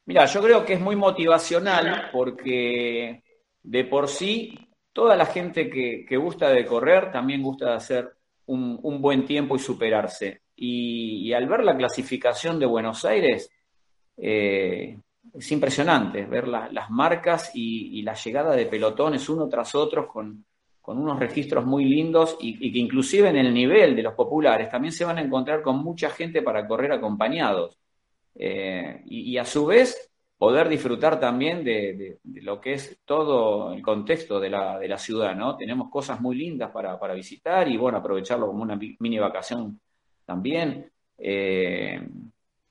Mira, 0.04 0.26
yo 0.26 0.42
creo 0.42 0.64
que 0.64 0.74
es 0.74 0.80
muy 0.80 0.96
motivacional 0.96 2.10
porque 2.12 3.22
de 3.62 3.84
por 3.84 4.08
sí 4.08 4.58
toda 4.92 5.16
la 5.16 5.26
gente 5.26 5.70
que, 5.70 6.04
que 6.08 6.16
gusta 6.16 6.48
de 6.50 6.66
correr 6.66 7.12
también 7.12 7.42
gusta 7.42 7.70
de 7.70 7.76
hacer 7.76 8.12
un, 8.46 8.78
un 8.82 9.00
buen 9.00 9.24
tiempo 9.24 9.54
y 9.56 9.60
superarse. 9.60 10.42
Y, 10.56 11.32
al 11.32 11.46
ver 11.48 11.64
la 11.64 11.76
clasificación 11.76 12.58
de 12.58 12.66
Buenos 12.66 13.04
Aires, 13.04 13.48
eh, 14.16 14.98
es 15.34 15.52
impresionante 15.52 16.26
ver 16.26 16.48
la- 16.48 16.68
las 16.72 16.90
marcas 16.90 17.50
y, 17.54 18.02
la 18.02 18.14
llegada 18.14 18.54
de 18.56 18.66
pelotones 18.66 19.28
uno 19.28 19.48
tras 19.48 19.74
otro 19.74 20.08
con, 20.08 20.44
con 20.80 20.98
unos 20.98 21.18
registros 21.20 21.64
muy 21.66 21.84
lindos 21.84 22.36
y 22.40 22.72
que 22.72 22.78
inclusive 22.78 23.28
en 23.30 23.36
el 23.36 23.54
nivel 23.54 23.96
de 23.96 24.02
los 24.02 24.14
populares 24.14 24.68
también 24.70 24.92
se 24.92 25.04
van 25.04 25.18
a 25.18 25.22
encontrar 25.22 25.62
con 25.62 25.78
mucha 25.78 26.10
gente 26.10 26.42
para 26.42 26.66
correr 26.66 26.92
acompañados. 26.92 27.78
Eh, 28.34 29.02
y, 29.06 29.36
a 29.36 29.44
su 29.44 29.66
vez 29.66 30.10
poder 30.38 30.68
disfrutar 30.68 31.20
también 31.20 31.62
de, 31.64 32.18
lo 32.24 32.60
que 32.60 32.74
es 32.74 32.98
todo 33.04 33.72
el 33.72 33.82
contexto 33.82 34.40
de 34.40 34.50
la, 34.50 34.78
de 34.78 34.88
la 34.88 34.98
ciudad, 34.98 35.34
¿no? 35.36 35.56
Tenemos 35.56 35.90
cosas 35.90 36.20
muy 36.20 36.36
lindas 36.36 36.70
para, 36.72 36.98
para 36.98 37.14
visitar 37.14 37.68
y 37.68 37.76
bueno, 37.76 37.98
aprovecharlo 37.98 38.46
como 38.48 38.62
una 38.62 38.76
mi- 38.76 38.96
mini 39.00 39.18
vacación 39.18 39.80
también. 40.24 40.90
Eh, 41.18 42.00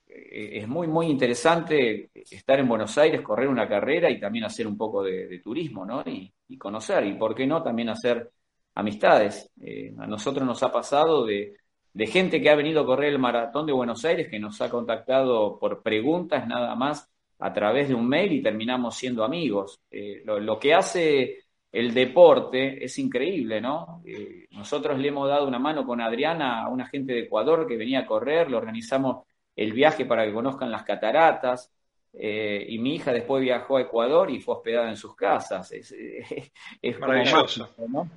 eh, 0.06 0.58
es 0.58 0.68
muy, 0.68 0.86
muy 0.88 1.06
interesante 1.06 2.10
estar 2.14 2.58
en 2.60 2.68
Buenos 2.68 2.96
Aires, 2.98 3.22
correr 3.22 3.48
una 3.48 3.68
carrera 3.68 4.10
y 4.10 4.20
también 4.20 4.44
hacer 4.44 4.66
un 4.66 4.76
poco 4.76 5.02
de, 5.02 5.40
turismo, 5.42 5.84
¿no? 5.86 6.02
Y, 6.06 6.32
y 6.48 6.58
conocer, 6.58 7.06
y 7.06 7.14
por 7.14 7.34
qué 7.34 7.46
no 7.46 7.62
también 7.62 7.88
hacer 7.88 8.30
amistades. 8.74 9.50
Eh, 9.60 9.94
a 9.98 10.06
nosotros 10.06 10.46
nos 10.46 10.62
ha 10.62 10.70
pasado 10.72 11.24
de, 11.26 11.56
de 11.92 12.06
gente 12.06 12.40
que 12.40 12.50
ha 12.50 12.54
venido 12.54 12.82
a 12.82 12.86
correr 12.86 13.12
el 13.12 13.18
maratón 13.18 13.66
de 13.66 13.72
Buenos 13.72 14.04
Aires, 14.04 14.28
que 14.28 14.38
nos 14.38 14.60
ha 14.60 14.70
contactado 14.70 15.58
por 15.58 15.82
preguntas 15.82 16.46
nada 16.46 16.74
más 16.74 17.10
a 17.38 17.52
través 17.52 17.88
de 17.88 17.94
un 17.94 18.08
mail 18.08 18.32
y 18.32 18.42
terminamos 18.42 18.96
siendo 18.96 19.24
amigos. 19.24 19.80
Eh, 19.90 20.22
lo, 20.24 20.38
lo 20.40 20.58
que 20.58 20.74
hace 20.74 21.38
el 21.72 21.94
deporte 21.94 22.84
es 22.84 22.98
increíble, 22.98 23.60
¿no? 23.60 24.02
Eh, 24.04 24.46
nosotros 24.50 24.98
le 24.98 25.08
hemos 25.08 25.28
dado 25.28 25.48
una 25.48 25.58
mano 25.58 25.86
con 25.86 26.00
Adriana 26.00 26.62
a 26.62 26.68
una 26.68 26.86
gente 26.86 27.14
de 27.14 27.20
Ecuador 27.20 27.66
que 27.66 27.76
venía 27.76 28.00
a 28.00 28.06
correr, 28.06 28.50
le 28.50 28.56
organizamos 28.56 29.26
el 29.56 29.72
viaje 29.72 30.04
para 30.04 30.24
que 30.24 30.32
conozcan 30.32 30.70
las 30.70 30.84
cataratas, 30.84 31.72
eh, 32.12 32.66
y 32.68 32.78
mi 32.78 32.96
hija 32.96 33.12
después 33.12 33.42
viajó 33.42 33.78
a 33.78 33.82
Ecuador 33.82 34.30
y 34.30 34.40
fue 34.40 34.56
hospedada 34.56 34.90
en 34.90 34.96
sus 34.96 35.16
casas. 35.16 35.72
Es, 35.72 35.92
es 36.82 37.00
Maravilloso. 37.00 37.70
¿no? 37.88 38.08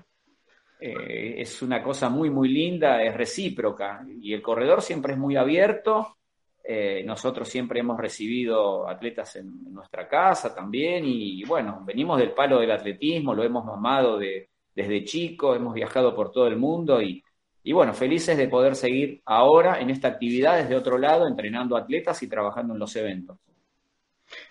Eh, 0.80 1.36
es 1.38 1.62
una 1.62 1.82
cosa 1.82 2.10
muy, 2.10 2.30
muy 2.30 2.50
linda, 2.50 3.02
es 3.04 3.16
recíproca, 3.16 4.06
y 4.22 4.34
el 4.34 4.42
corredor 4.42 4.82
siempre 4.82 5.14
es 5.14 5.20
muy 5.20 5.36
abierto. 5.36 6.18
Eh, 6.64 7.04
nosotros 7.06 7.48
siempre 7.48 7.80
hemos 7.80 7.98
recibido 8.00 8.90
atletas 8.90 9.36
en, 9.36 9.72
nuestra 9.72 10.08
casa 10.08 10.54
también, 10.54 11.06
y, 11.06 11.44
bueno, 11.44 11.82
venimos 11.86 12.18
del 12.20 12.32
palo 12.32 12.60
del 12.60 12.72
atletismo, 12.72 13.34
lo 13.34 13.44
hemos 13.44 13.64
mamado 13.64 14.18
de, 14.18 14.50
desde 14.74 15.04
chico, 15.04 15.56
hemos 15.56 15.74
viajado 15.74 16.16
por 16.16 16.32
todo 16.32 16.48
el 16.48 16.58
mundo. 16.58 17.02
Y, 17.02 17.24
y 17.64 17.72
bueno, 17.72 17.94
felices 17.94 18.38
de 18.38 18.48
poder 18.48 18.76
seguir 18.76 19.22
ahora 19.26 19.80
en 19.80 19.90
esta 19.90 20.10
actividad 20.10 20.58
desde 20.58 20.76
otro 20.76 20.98
lado, 20.98 21.28
entrenando 21.28 21.78
atletas 21.78 22.22
y 22.24 22.28
trabajando 22.28 22.74
en 22.74 22.80
los 22.80 22.96
eventos. 22.96 23.38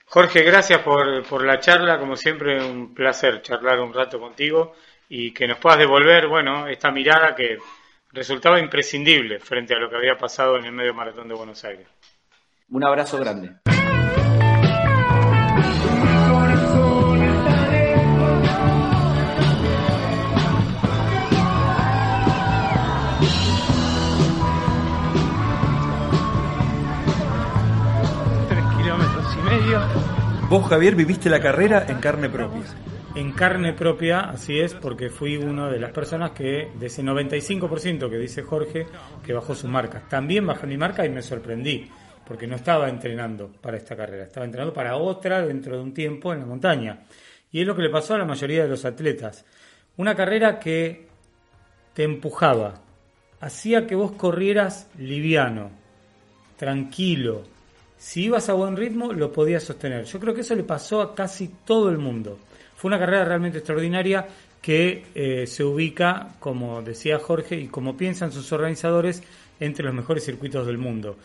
Jorge, 0.06 0.42
gracias 0.42 0.80
por, 0.82 1.24
por 1.26 1.44
la 1.44 1.58
charla, 1.58 1.98
como 1.98 2.16
siempre 2.16 2.64
un 2.64 2.94
placer 2.94 3.42
charlar 3.42 3.80
un 3.80 3.92
rato 3.92 4.20
contigo 4.20 4.72
y 5.08 5.32
que 5.32 5.46
nos 5.46 5.58
puedas 5.58 5.78
devolver, 5.78 6.26
bueno, 6.28 6.66
esta 6.66 6.90
mirada 6.90 7.34
que 7.34 7.58
resultaba 8.12 8.60
imprescindible 8.60 9.38
frente 9.40 9.74
a 9.74 9.78
lo 9.78 9.90
que 9.90 9.96
había 9.96 10.16
pasado 10.16 10.56
en 10.56 10.64
el 10.66 10.72
medio 10.72 10.94
maratón 10.94 11.28
de 11.28 11.34
Buenos 11.34 11.64
Aires. 11.64 11.86
Un 12.70 12.84
abrazo 12.84 13.18
grande. 13.18 13.56
Tres 28.48 28.64
kilómetros 28.76 29.36
y 29.36 29.42
medio. 29.42 29.80
Vos, 30.48 30.68
Javier, 30.68 30.94
viviste 30.94 31.28
la 31.28 31.40
carrera 31.40 31.84
en 31.88 31.98
carne 31.98 32.28
propia. 32.28 32.62
En 33.16 33.30
carne 33.30 33.72
propia, 33.74 34.22
así 34.22 34.58
es, 34.58 34.74
porque 34.74 35.08
fui 35.08 35.36
una 35.36 35.70
de 35.70 35.78
las 35.78 35.92
personas 35.92 36.32
que, 36.32 36.72
de 36.74 36.86
ese 36.86 37.04
95% 37.04 38.10
que 38.10 38.18
dice 38.18 38.42
Jorge, 38.42 38.88
que 39.24 39.32
bajó 39.32 39.54
su 39.54 39.68
marca. 39.68 40.02
También 40.08 40.44
bajé 40.44 40.66
mi 40.66 40.76
marca 40.76 41.06
y 41.06 41.10
me 41.10 41.22
sorprendí. 41.22 41.88
porque 42.26 42.46
no 42.46 42.56
estaba 42.56 42.88
entrenando 42.88 43.52
para 43.60 43.76
esta 43.76 43.94
carrera, 43.94 44.24
estaba 44.24 44.46
entrenando 44.46 44.72
para 44.72 44.96
otra 44.96 45.46
dentro 45.46 45.76
de 45.76 45.82
un 45.82 45.92
tiempo 45.92 46.32
en 46.32 46.40
la 46.40 46.46
montaña. 46.46 47.04
Y 47.52 47.60
es 47.60 47.66
lo 47.66 47.76
que 47.76 47.82
le 47.82 47.90
pasó 47.90 48.14
a 48.14 48.18
la 48.18 48.24
mayoría 48.24 48.62
de 48.62 48.68
los 48.70 48.84
atletas. 48.86 49.44
Una 49.98 50.16
carrera 50.16 50.58
que 50.58 51.06
te 51.92 52.02
empujaba, 52.02 52.80
hacía 53.40 53.86
que 53.86 53.94
vos 53.94 54.12
corrieras 54.12 54.88
liviano, 54.98 55.70
tranquilo. 56.56 57.42
Si 57.98 58.24
ibas 58.24 58.48
a 58.48 58.54
buen 58.54 58.74
ritmo, 58.74 59.12
lo 59.12 59.30
podías 59.30 59.62
sostener. 59.62 60.04
Yo 60.04 60.18
creo 60.18 60.34
que 60.34 60.40
eso 60.40 60.54
le 60.54 60.64
pasó 60.64 61.02
a 61.02 61.14
casi 61.14 61.48
todo 61.64 61.90
el 61.90 61.98
mundo. 61.98 62.38
Fue 62.84 62.90
una 62.90 62.98
carrera 62.98 63.24
realmente 63.24 63.56
extraordinaria 63.56 64.26
que 64.60 65.06
eh, 65.14 65.46
se 65.46 65.64
ubica, 65.64 66.34
como 66.38 66.82
decía 66.82 67.18
Jorge, 67.18 67.56
y 67.56 67.68
como 67.68 67.96
piensan 67.96 68.30
sus 68.30 68.52
organizadores, 68.52 69.22
entre 69.58 69.86
los 69.86 69.94
mejores 69.94 70.22
circuitos 70.22 70.66
del 70.66 70.76
mundo. 70.76 71.16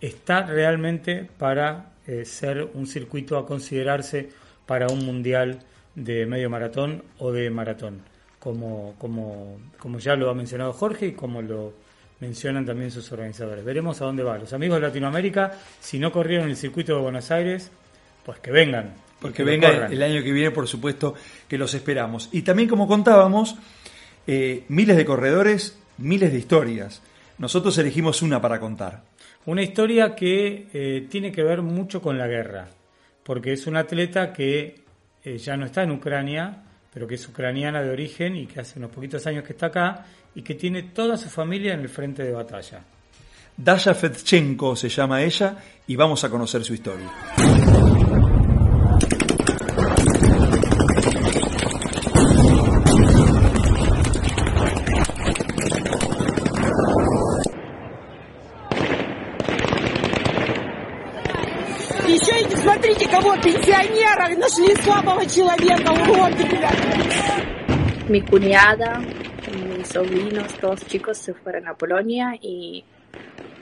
Está 0.00 0.42
realmente 0.42 1.28
para 1.36 1.94
eh, 2.06 2.24
ser 2.24 2.68
un 2.74 2.86
circuito 2.86 3.36
a 3.38 3.44
considerarse 3.44 4.28
para 4.66 4.86
un 4.86 5.04
mundial 5.04 5.58
de 5.96 6.26
medio 6.26 6.48
maratón 6.48 7.02
o 7.18 7.32
de 7.32 7.50
maratón, 7.50 8.02
como, 8.38 8.94
como, 8.96 9.58
como 9.80 9.98
ya 9.98 10.14
lo 10.14 10.30
ha 10.30 10.34
mencionado 10.34 10.72
Jorge 10.72 11.08
y 11.08 11.12
como 11.14 11.42
lo 11.42 11.72
mencionan 12.20 12.64
también 12.64 12.92
sus 12.92 13.10
organizadores. 13.10 13.64
Veremos 13.64 14.00
a 14.00 14.04
dónde 14.04 14.22
va. 14.22 14.38
Los 14.38 14.52
amigos 14.52 14.80
de 14.80 14.86
Latinoamérica, 14.86 15.54
si 15.80 15.98
no 15.98 16.12
corrieron 16.12 16.48
el 16.48 16.56
circuito 16.56 16.94
de 16.94 17.02
Buenos 17.02 17.32
Aires, 17.32 17.68
pues 18.24 18.38
que 18.38 18.52
vengan. 18.52 19.09
Porque 19.20 19.44
venga 19.44 19.86
el 19.86 20.02
año 20.02 20.22
que 20.22 20.32
viene, 20.32 20.50
por 20.50 20.66
supuesto, 20.66 21.14
que 21.46 21.58
los 21.58 21.74
esperamos. 21.74 22.28
Y 22.32 22.42
también, 22.42 22.68
como 22.68 22.88
contábamos, 22.88 23.56
eh, 24.26 24.64
miles 24.68 24.96
de 24.96 25.04
corredores, 25.04 25.78
miles 25.98 26.32
de 26.32 26.38
historias. 26.38 27.02
Nosotros 27.38 27.76
elegimos 27.78 28.22
una 28.22 28.40
para 28.40 28.58
contar. 28.60 29.02
Una 29.46 29.62
historia 29.62 30.14
que 30.14 30.68
eh, 30.72 31.06
tiene 31.10 31.32
que 31.32 31.42
ver 31.42 31.62
mucho 31.62 32.02
con 32.02 32.18
la 32.18 32.26
guerra, 32.26 32.68
porque 33.22 33.52
es 33.52 33.66
una 33.66 33.80
atleta 33.80 34.32
que 34.32 34.82
eh, 35.24 35.38
ya 35.38 35.56
no 35.56 35.66
está 35.66 35.82
en 35.82 35.92
Ucrania, 35.92 36.62
pero 36.92 37.06
que 37.06 37.14
es 37.14 37.28
ucraniana 37.28 37.82
de 37.82 37.90
origen 37.90 38.36
y 38.36 38.46
que 38.46 38.60
hace 38.60 38.78
unos 38.78 38.90
poquitos 38.90 39.26
años 39.26 39.44
que 39.44 39.52
está 39.52 39.66
acá 39.66 40.06
y 40.34 40.42
que 40.42 40.54
tiene 40.54 40.84
toda 40.84 41.16
su 41.16 41.28
familia 41.28 41.74
en 41.74 41.80
el 41.80 41.88
frente 41.88 42.22
de 42.22 42.32
batalla. 42.32 42.82
Dasha 43.56 43.94
Fedchenko 43.94 44.74
se 44.76 44.88
llama 44.88 45.22
ella 45.22 45.56
y 45.86 45.96
vamos 45.96 46.24
a 46.24 46.30
conocer 46.30 46.64
su 46.64 46.74
historia. 46.74 47.10
пенсионера 63.41 64.29
нашли 64.35 64.75
слабого 64.83 65.25
человека, 65.25 65.91
уроды, 65.91 66.45
Mi 68.09 68.21
cuñada, 68.21 69.01
mis 69.77 69.87
sobrinos, 69.87 70.53
todos 70.59 70.85
chicos 70.87 71.17
se 71.17 71.33
fueron 71.33 71.67
a 71.67 71.73
Polonia 71.73 72.33
y 72.41 72.83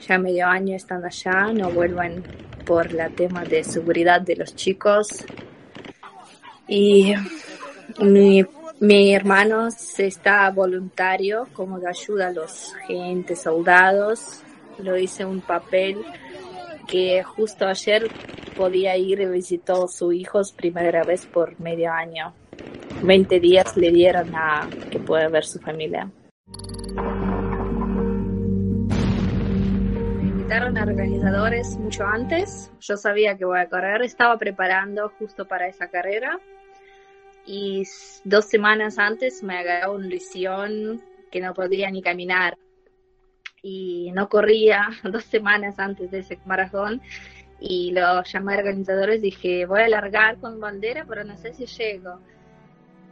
ya 0.06 0.18
medio 0.18 0.46
año 0.46 0.74
están 0.74 1.04
allá, 1.04 1.52
no 1.52 1.70
vuelven 1.70 2.22
por 2.66 2.92
la 2.92 3.08
tema 3.10 3.44
de 3.44 3.62
seguridad 3.62 4.20
de 4.20 4.36
los 4.36 4.54
chicos. 4.56 5.24
Y 6.66 7.14
mi, 8.00 8.44
mi 8.80 9.14
hermano 9.14 9.70
se 9.70 10.06
está 10.06 10.50
voluntario 10.50 11.46
como 11.52 11.78
de 11.78 11.88
ayuda 11.88 12.28
a 12.28 12.32
los 12.32 12.74
agentes, 12.74 13.42
soldados. 13.42 14.40
Lo 14.78 14.98
hice 14.98 15.24
un 15.24 15.40
papel 15.40 16.04
que 16.86 17.22
justo 17.22 17.66
ayer 17.66 18.10
podía 18.59 18.97
ir 18.97 19.21
y 19.21 19.25
visitó 19.25 19.85
a 19.85 19.87
sus 19.87 20.13
hijos 20.13 20.51
primera 20.51 21.03
vez 21.05 21.25
por 21.25 21.57
medio 21.61 21.93
año. 21.93 22.33
20 23.01 23.39
días 23.39 23.77
le 23.77 23.89
dieron 23.89 24.35
a 24.35 24.69
que 24.91 24.99
pueda 24.99 25.29
ver 25.29 25.45
su 25.45 25.59
familia. 25.59 26.11
A 30.51 30.83
organizadores 30.83 31.77
mucho 31.77 32.05
antes. 32.05 32.69
Yo 32.81 32.97
sabía 32.97 33.37
que 33.37 33.45
voy 33.45 33.59
a 33.59 33.69
correr, 33.69 34.01
estaba 34.01 34.37
preparando 34.37 35.09
justo 35.17 35.47
para 35.47 35.67
esa 35.67 35.87
carrera. 35.87 36.37
Y 37.45 37.83
dos 38.25 38.45
semanas 38.45 38.99
antes 38.99 39.41
me 39.41 39.57
agarró 39.57 39.93
una 39.93 40.07
lesión 40.07 41.01
que 41.31 41.39
no 41.39 41.53
podía 41.53 41.89
ni 41.91 42.01
caminar. 42.01 42.57
Y 43.61 44.11
no 44.13 44.27
corría 44.27 44.89
dos 45.03 45.23
semanas 45.23 45.79
antes 45.79 46.11
de 46.11 46.19
ese 46.19 46.37
maratón. 46.45 47.01
Y 47.61 47.91
lo 47.91 48.23
llamé 48.23 48.55
a 48.55 48.57
organizadores, 48.59 49.21
dije, 49.21 49.65
voy 49.65 49.81
a 49.81 49.89
largar 49.89 50.37
con 50.39 50.59
bandera, 50.59 51.05
pero 51.07 51.23
no 51.23 51.37
sé 51.37 51.53
si 51.53 51.65
llego. 51.65 52.19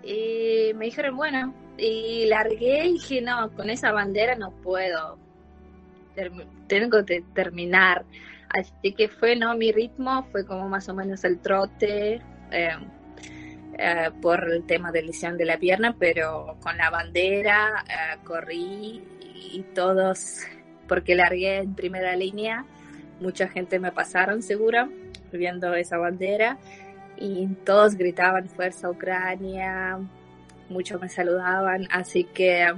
Y 0.03 0.73
me 0.75 0.86
dijeron, 0.86 1.17
bueno, 1.17 1.53
y 1.77 2.25
largué 2.27 2.88
y 2.88 2.93
dije, 2.93 3.21
no, 3.21 3.51
con 3.55 3.69
esa 3.69 3.91
bandera 3.91 4.36
no 4.36 4.51
puedo, 4.51 5.17
tengo 6.67 7.05
que 7.05 7.23
terminar. 7.33 8.05
Así 8.49 8.93
que 8.93 9.10
fue, 9.10 9.36
no, 9.36 9.55
mi 9.55 9.71
ritmo 9.71 10.25
fue 10.31 10.45
como 10.45 10.69
más 10.69 10.88
o 10.89 10.93
menos 10.93 11.23
el 11.23 11.39
trote 11.39 12.21
eh, 12.51 12.69
eh, 13.77 14.10
por 14.21 14.49
el 14.49 14.65
tema 14.65 14.91
de 14.91 15.03
lesión 15.03 15.38
de 15.38 15.45
la 15.45 15.57
pierna, 15.57 15.95
pero 15.99 16.57
con 16.62 16.77
la 16.77 16.89
bandera 16.89 17.83
eh, 17.88 18.17
corrí 18.23 19.03
y 19.51 19.63
todos, 19.75 20.39
porque 20.88 21.15
largué 21.15 21.57
en 21.57 21.75
primera 21.75 22.15
línea, 22.15 22.65
mucha 23.19 23.47
gente 23.47 23.80
me 23.80 23.91
pasaron 23.91 24.41
segura 24.41 24.89
viendo 25.32 25.73
esa 25.73 25.97
bandera 25.97 26.58
y 27.17 27.47
todos 27.65 27.95
gritaban 27.95 28.47
Fuerza 28.47 28.89
Ucrania, 28.89 29.99
muchos 30.69 31.01
me 31.01 31.10
saludaban, 31.10 31.88
así 31.91 32.23
que 32.23 32.73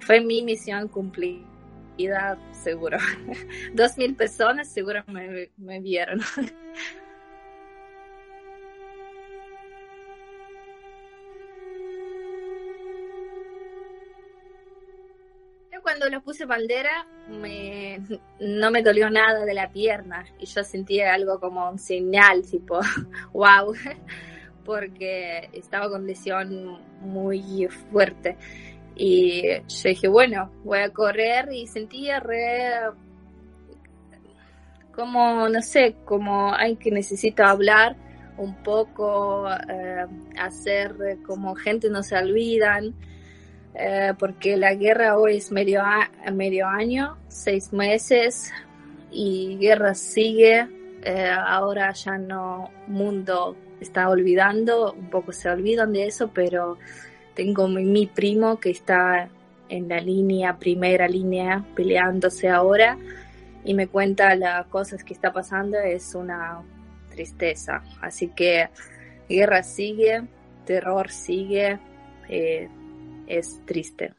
fue 0.00 0.20
mi 0.20 0.42
misión 0.42 0.88
cumplida, 0.88 2.38
seguro. 2.52 2.98
Dos 3.74 3.98
mil 3.98 4.14
personas 4.14 4.68
seguro 4.68 5.02
me, 5.06 5.50
me 5.56 5.80
vieron. 5.80 6.20
cuando 15.98 16.14
lo 16.14 16.22
puse 16.22 16.44
bandera 16.44 17.06
no 18.40 18.70
me 18.70 18.82
dolió 18.82 19.08
nada 19.08 19.46
de 19.46 19.54
la 19.54 19.70
pierna 19.70 20.26
y 20.38 20.44
yo 20.44 20.62
sentía 20.62 21.14
algo 21.14 21.40
como 21.40 21.70
un 21.70 21.78
señal, 21.78 22.42
tipo, 22.42 22.80
wow, 23.32 23.72
porque 24.64 25.48
estaba 25.54 25.88
con 25.88 26.06
lesión 26.06 26.78
muy 27.00 27.66
fuerte. 27.90 28.36
Y 28.94 29.42
yo 29.68 29.88
dije, 29.88 30.08
bueno, 30.08 30.50
voy 30.64 30.80
a 30.80 30.90
correr 30.90 31.50
y 31.52 31.66
sentía 31.66 32.20
re 32.20 32.72
como, 34.94 35.48
no 35.48 35.62
sé, 35.62 35.96
como 36.04 36.54
hay 36.54 36.76
que 36.76 36.90
necesito 36.90 37.42
hablar 37.42 37.96
un 38.36 38.54
poco, 38.62 39.48
eh, 39.50 40.06
hacer 40.38 41.18
como 41.26 41.54
gente 41.54 41.88
no 41.88 42.02
se 42.02 42.16
olvidan. 42.16 42.94
Eh, 43.78 44.14
porque 44.18 44.56
la 44.56 44.74
guerra 44.74 45.18
hoy 45.18 45.36
es 45.36 45.52
medio, 45.52 45.82
medio 46.32 46.66
año, 46.66 47.18
seis 47.28 47.74
meses, 47.74 48.50
y 49.10 49.58
guerra 49.58 49.94
sigue. 49.94 50.66
Eh, 51.02 51.30
ahora 51.30 51.92
ya 51.92 52.16
no, 52.16 52.70
mundo 52.86 53.54
está 53.80 54.08
olvidando, 54.08 54.92
un 54.94 55.10
poco 55.10 55.32
se 55.32 55.50
olvidan 55.50 55.92
de 55.92 56.06
eso, 56.06 56.30
pero 56.32 56.78
tengo 57.34 57.68
mi, 57.68 57.84
mi 57.84 58.06
primo 58.06 58.58
que 58.58 58.70
está 58.70 59.28
en 59.68 59.88
la 59.88 60.00
línea, 60.00 60.58
primera 60.58 61.06
línea, 61.06 61.62
peleándose 61.74 62.48
ahora, 62.48 62.96
y 63.62 63.74
me 63.74 63.88
cuenta 63.88 64.34
las 64.36 64.66
cosas 64.68 65.04
que 65.04 65.12
está 65.12 65.34
pasando, 65.34 65.78
es 65.78 66.14
una 66.14 66.62
tristeza. 67.10 67.82
Así 68.00 68.28
que 68.28 68.70
guerra 69.28 69.62
sigue, 69.62 70.22
terror 70.64 71.10
sigue. 71.10 71.78
Eh, 72.28 72.68
es 73.26 73.60
triste. 73.66 74.14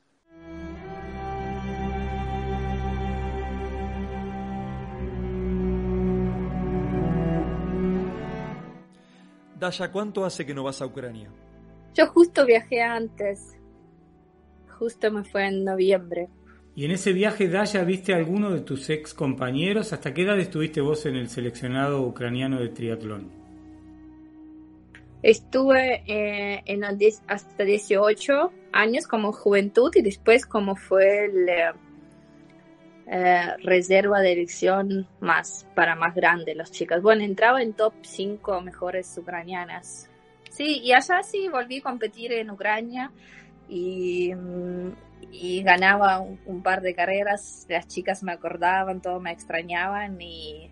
Dasha, 9.60 9.92
¿cuánto 9.92 10.24
hace 10.24 10.46
que 10.46 10.54
no 10.54 10.64
vas 10.64 10.82
a 10.82 10.86
Ucrania? 10.86 11.30
Yo 11.96 12.08
justo 12.08 12.46
viajé 12.46 12.82
antes. 12.82 13.58
Justo 14.78 15.12
me 15.12 15.24
fue 15.24 15.48
en 15.48 15.64
noviembre. 15.64 16.30
¿Y 16.76 16.86
en 16.86 16.92
ese 16.92 17.12
viaje, 17.12 17.50
Dasha, 17.50 17.84
viste 17.84 18.14
a 18.14 18.18
alguno 18.18 18.52
de 18.52 18.62
tus 18.62 18.88
ex 18.92 19.16
compañeros? 19.16 19.94
¿Hasta 19.94 20.14
qué 20.14 20.22
edad 20.22 20.40
estuviste 20.40 20.80
vos 20.80 21.08
en 21.08 21.16
el 21.16 21.28
seleccionado 21.28 22.04
ucraniano 22.04 22.60
de 22.60 22.70
triatlón? 22.70 23.37
Estuve 25.24 26.04
eh, 26.06 26.62
en 26.66 26.84
hasta 26.84 27.64
18 27.64 28.52
años 28.72 29.08
como 29.08 29.32
juventud 29.32 29.92
y 29.96 30.02
después 30.02 30.46
como 30.46 30.76
fue 30.76 31.26
el, 31.26 31.50
eh, 33.10 33.56
reserva 33.64 34.20
de 34.20 34.34
elección 34.34 35.08
más 35.20 35.66
para 35.74 35.96
más 35.96 36.14
grande 36.14 36.54
las 36.54 36.72
chicas. 36.72 37.02
Bueno, 37.02 37.24
entraba 37.24 37.62
en 37.62 37.74
top 37.74 37.94
5 38.02 38.62
mejores 38.62 39.18
ucranianas. 39.18 40.10
Sí, 40.52 40.82
y 40.84 40.94
allá 40.94 41.24
sí 41.24 41.48
volví 41.50 41.80
a 41.80 41.84
competir 41.84 42.34
en 42.34 42.52
Ucrania 42.52 43.12
y, 43.68 44.34
mm, 44.36 44.92
y 45.32 45.64
ganaba 45.64 46.20
un, 46.20 46.62
par 46.62 46.82
de 46.82 46.94
carreras. 46.94 47.66
Las 47.70 47.88
chicas 47.88 48.24
me 48.24 48.34
acordaban, 48.34 49.02
todos 49.02 49.22
me 49.22 49.32
extrañaban 49.32 50.20
y 50.22 50.70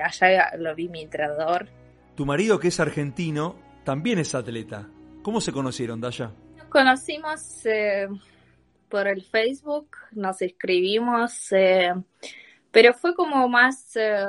allá 0.00 0.56
lo 0.56 0.74
vi 0.74 0.88
mi 0.88 1.02
entrenador. 1.02 1.68
Tu 2.14 2.26
marido, 2.26 2.58
que 2.58 2.68
es 2.68 2.80
argentino, 2.80 3.54
también 3.88 4.18
es 4.18 4.34
atleta. 4.34 4.86
¿Cómo 5.22 5.40
se 5.40 5.50
conocieron, 5.50 5.98
Daya? 5.98 6.30
Nos 6.58 6.66
conocimos 6.66 7.64
eh, 7.64 8.06
por 8.86 9.08
el 9.08 9.22
Facebook, 9.22 9.96
nos 10.12 10.42
escribimos, 10.42 11.50
eh, 11.52 11.94
pero 12.70 12.92
fue 12.92 13.14
como 13.14 13.48
más 13.48 13.96
eh, 13.96 14.26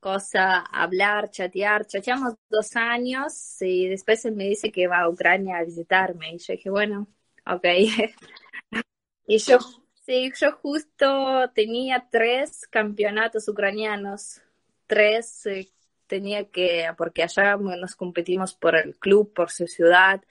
cosa 0.00 0.58
hablar, 0.72 1.30
chatear. 1.30 1.86
Chateamos 1.86 2.34
dos 2.50 2.74
años 2.74 3.62
y 3.62 3.86
después 3.86 4.24
él 4.24 4.34
me 4.34 4.48
dice 4.48 4.72
que 4.72 4.88
va 4.88 5.02
a 5.02 5.08
Ucrania 5.08 5.58
a 5.58 5.64
visitarme 5.64 6.34
y 6.34 6.38
yo 6.38 6.54
dije, 6.54 6.70
bueno, 6.70 7.06
ok. 7.46 7.64
y 9.28 9.38
yo, 9.38 9.58
sí, 10.04 10.32
yo 10.36 10.50
justo 10.50 11.48
tenía 11.54 12.08
tres 12.10 12.66
campeonatos 12.66 13.46
ucranianos, 13.46 14.42
tres 14.88 15.46
eh, 15.46 15.68
tenía 16.08 16.44
que, 16.46 16.88
porque 16.96 17.22
allá 17.22 17.56
nos 17.56 17.94
competimos 17.94 18.54
por 18.54 18.74
el 18.76 18.96
club, 18.96 19.32
por 19.32 19.50
su 19.50 19.66
ciudad, 19.66 20.22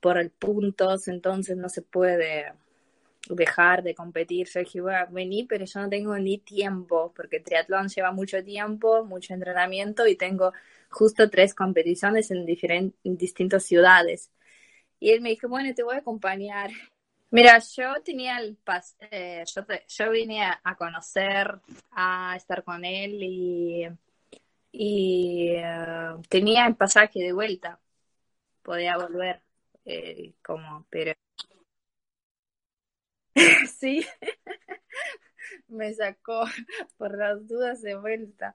por 0.00 0.18
el 0.18 0.30
puntos, 0.30 1.08
entonces 1.08 1.56
no 1.56 1.68
se 1.68 1.82
puede 1.82 2.52
dejar 3.28 3.82
de 3.82 3.94
competir. 3.94 4.48
Yo 4.48 4.60
dije, 4.60 4.80
bueno, 4.80 5.06
vení, 5.10 5.44
pero 5.44 5.64
yo 5.64 5.80
no 5.80 5.88
tengo 5.88 6.16
ni 6.18 6.38
tiempo, 6.38 7.12
porque 7.14 7.40
triatlón 7.40 7.88
lleva 7.88 8.12
mucho 8.12 8.42
tiempo, 8.44 9.04
mucho 9.04 9.34
entrenamiento 9.34 10.06
y 10.06 10.16
tengo 10.16 10.52
justo 10.90 11.28
tres 11.28 11.54
competiciones 11.54 12.30
en, 12.30 12.46
diferentes, 12.46 12.98
en 13.04 13.16
distintas 13.16 13.64
ciudades. 13.64 14.30
Y 15.00 15.10
él 15.10 15.20
me 15.20 15.30
dijo, 15.30 15.48
bueno, 15.48 15.74
te 15.74 15.82
voy 15.82 15.96
a 15.96 15.98
acompañar. 15.98 16.70
Mira, 17.30 17.58
yo 17.58 18.00
tenía 18.02 18.38
el 18.38 18.56
pas 18.56 18.96
eh, 19.10 19.44
yo, 19.54 19.62
yo 19.86 20.10
vine 20.10 20.44
a, 20.44 20.76
conocer, 20.76 21.60
a 21.90 22.34
estar 22.36 22.64
con 22.64 22.84
él 22.86 23.22
y, 23.22 23.86
y 24.70 25.56
uh, 25.56 26.20
tenía 26.28 26.66
el 26.66 26.76
pasaje 26.76 27.20
de 27.20 27.32
vuelta, 27.32 27.80
podía 28.62 28.96
volver 28.96 29.42
eh, 29.84 30.34
como, 30.42 30.86
pero 30.90 31.14
sí, 33.78 34.04
me 35.68 35.92
sacó 35.94 36.44
por 36.96 37.16
las 37.16 37.46
dudas 37.46 37.82
de 37.82 37.96
vuelta. 37.96 38.54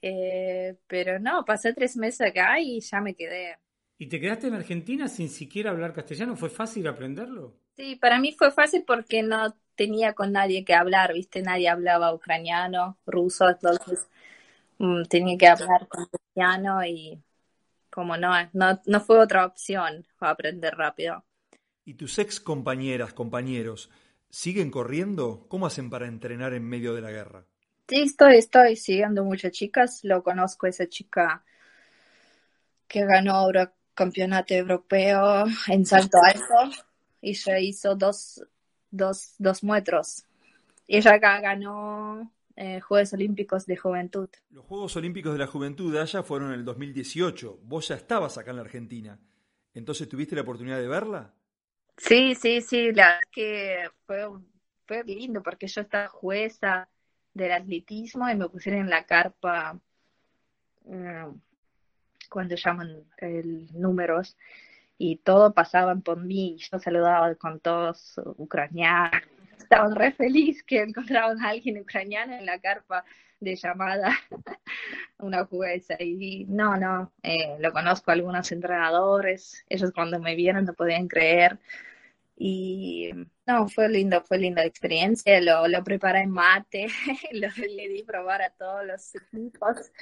Eh, 0.00 0.76
pero 0.86 1.18
no, 1.18 1.44
pasé 1.44 1.72
tres 1.72 1.96
meses 1.96 2.20
acá 2.20 2.60
y 2.60 2.80
ya 2.80 3.00
me 3.00 3.14
quedé. 3.14 3.56
¿Y 3.98 4.06
te 4.06 4.20
quedaste 4.20 4.46
en 4.46 4.54
Argentina 4.54 5.08
sin 5.08 5.28
siquiera 5.28 5.70
hablar 5.70 5.92
castellano? 5.92 6.36
¿Fue 6.36 6.50
fácil 6.50 6.86
aprenderlo? 6.86 7.56
Sí, 7.76 7.96
para 7.96 8.20
mí 8.20 8.32
fue 8.32 8.52
fácil 8.52 8.84
porque 8.86 9.22
no 9.22 9.56
tenía 9.74 10.12
con 10.12 10.32
nadie 10.32 10.64
que 10.64 10.74
hablar, 10.74 11.14
¿viste? 11.14 11.42
Nadie 11.42 11.68
hablaba 11.68 12.14
ucraniano, 12.14 12.98
ruso, 13.06 13.48
entonces 13.48 14.08
tenía 15.08 15.36
que 15.36 15.48
hablar 15.48 15.88
castellano 15.88 16.84
y 16.84 17.20
como 17.90 18.16
no, 18.16 18.32
no, 18.52 18.80
no 18.86 19.00
fue 19.00 19.18
otra 19.18 19.44
opción 19.44 20.06
aprender 20.20 20.74
rápido. 20.76 21.24
¿Y 21.84 21.94
tus 21.94 22.18
ex 22.18 22.38
compañeras, 22.38 23.12
compañeros, 23.12 23.90
siguen 24.30 24.70
corriendo? 24.70 25.46
¿Cómo 25.48 25.66
hacen 25.66 25.90
para 25.90 26.06
entrenar 26.06 26.52
en 26.52 26.64
medio 26.64 26.94
de 26.94 27.00
la 27.00 27.10
guerra? 27.10 27.44
Sí, 27.88 28.02
estoy, 28.02 28.36
estoy 28.36 28.76
siguiendo 28.76 29.24
muchas 29.24 29.52
chicas. 29.52 30.00
Lo 30.04 30.22
conozco 30.22 30.66
esa 30.66 30.86
chica 30.86 31.42
que 32.86 33.04
ganó 33.04 33.32
ahora 33.34 33.72
campeonato 33.94 34.54
europeo 34.54 35.46
en 35.66 35.84
salto 35.86 36.18
alto 36.22 36.76
y 37.20 37.30
ella 37.30 37.58
hizo 37.58 37.94
dos, 37.94 38.42
dos, 38.90 39.34
dos 39.38 39.64
metros. 39.64 40.24
Y 40.86 40.98
ella 40.98 41.14
acá 41.14 41.40
ganó 41.40 42.30
eh, 42.60 42.80
Juegos 42.80 43.12
Olímpicos 43.12 43.66
de 43.66 43.76
Juventud. 43.76 44.28
Los 44.50 44.64
Juegos 44.64 44.96
Olímpicos 44.96 45.32
de 45.32 45.38
la 45.38 45.46
Juventud 45.46 45.92
de 45.92 46.00
allá 46.00 46.24
fueron 46.24 46.48
en 46.48 46.58
el 46.58 46.64
2018. 46.64 47.60
Vos 47.62 47.86
ya 47.86 47.94
estabas 47.94 48.36
acá 48.36 48.50
en 48.50 48.56
la 48.56 48.62
Argentina. 48.62 49.20
Entonces, 49.74 50.08
¿tuviste 50.08 50.34
la 50.34 50.42
oportunidad 50.42 50.78
de 50.78 50.88
verla? 50.88 51.32
Sí, 51.96 52.34
sí, 52.34 52.60
sí, 52.60 52.92
la 52.92 53.06
verdad 53.06 53.20
que 53.30 53.88
fue, 54.06 54.28
fue 54.86 55.04
lindo 55.04 55.40
porque 55.40 55.68
yo 55.68 55.82
estaba 55.82 56.08
jueza 56.08 56.88
del 57.32 57.52
atletismo 57.52 58.28
y 58.28 58.34
me 58.34 58.48
pusieron 58.48 58.80
en 58.80 58.90
la 58.90 59.04
carpa 59.04 59.78
eh, 60.86 61.26
cuando 62.28 62.56
llaman 62.56 63.04
el, 63.18 63.68
números 63.72 64.36
y 64.96 65.16
todo 65.18 65.54
pasaban 65.54 66.02
por 66.02 66.20
mí 66.20 66.56
y 66.56 66.58
yo 66.58 66.80
saludaba 66.80 67.32
con 67.36 67.60
todos 67.60 68.20
ucranianos. 68.36 69.37
Estaban 69.68 69.94
re 69.94 70.12
feliz 70.12 70.62
que 70.62 70.80
encontraban 70.80 71.44
a 71.44 71.50
alguien 71.50 71.78
ucraniano 71.78 72.32
en 72.32 72.46
la 72.46 72.58
carpa 72.58 73.04
de 73.38 73.54
llamada, 73.54 74.16
una 75.18 75.44
jueza. 75.44 75.94
Y 76.00 76.46
no, 76.48 76.78
no, 76.78 77.12
eh, 77.22 77.58
lo 77.60 77.70
conozco 77.70 78.10
a 78.10 78.14
algunos 78.14 78.50
entrenadores, 78.50 79.66
ellos 79.68 79.92
cuando 79.92 80.18
me 80.20 80.34
vieron 80.34 80.64
no 80.64 80.72
podían 80.72 81.06
creer. 81.06 81.58
Y 82.34 83.10
no, 83.46 83.68
fue 83.68 83.90
lindo, 83.90 84.22
fue 84.22 84.38
linda 84.38 84.64
experiencia. 84.64 85.38
Lo, 85.42 85.68
lo 85.68 85.84
preparé 85.84 86.20
en 86.20 86.30
mate, 86.30 86.86
lo, 87.32 87.48
le 87.48 87.88
di 87.90 88.02
probar 88.04 88.40
a 88.40 88.48
todos 88.48 88.86
los 88.86 89.14
equipos. 89.16 89.92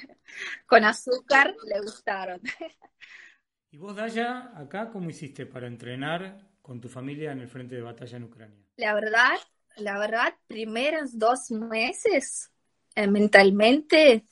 Con 0.65 0.85
azúcar 0.85 1.53
le 1.65 1.81
gustaron. 1.81 2.39
¿Y 3.71 3.77
vos, 3.77 3.97
Daya, 3.97 4.53
acá 4.55 4.91
cómo 4.91 5.09
hiciste 5.09 5.45
para 5.45 5.67
entrenar 5.67 6.37
con 6.61 6.79
tu 6.79 6.87
familia 6.87 7.33
en 7.33 7.41
el 7.41 7.49
frente 7.49 7.75
de 7.75 7.81
batalla 7.81 8.15
en 8.15 8.23
Ucrania? 8.23 8.67
La 8.77 8.93
verdad, 8.93 9.37
la 9.77 9.97
verdad, 9.99 10.33
primeros 10.47 11.17
dos 11.17 11.51
meses 11.51 12.51
eh, 12.95 13.07
mentalmente 13.07 14.25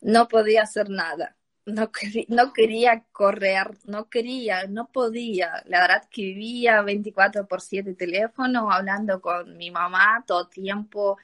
no 0.00 0.28
podía 0.28 0.62
hacer 0.62 0.90
nada 0.90 1.36
no, 1.66 2.52
quería 2.52 3.04
correr, 3.12 3.78
no 3.84 4.08
quería, 4.08 4.66
no 4.66 4.90
podía. 4.90 5.62
La 5.66 5.80
verdad 5.80 6.08
que 6.10 6.22
vivía 6.22 6.82
24 6.82 7.46
por 7.46 7.60
7 7.60 7.94
teléfono, 7.94 8.70
hablando 8.70 9.20
con 9.20 9.56
mi 9.56 9.70
mamá 9.70 10.24
todo 10.26 10.48
tiempo, 10.48 11.18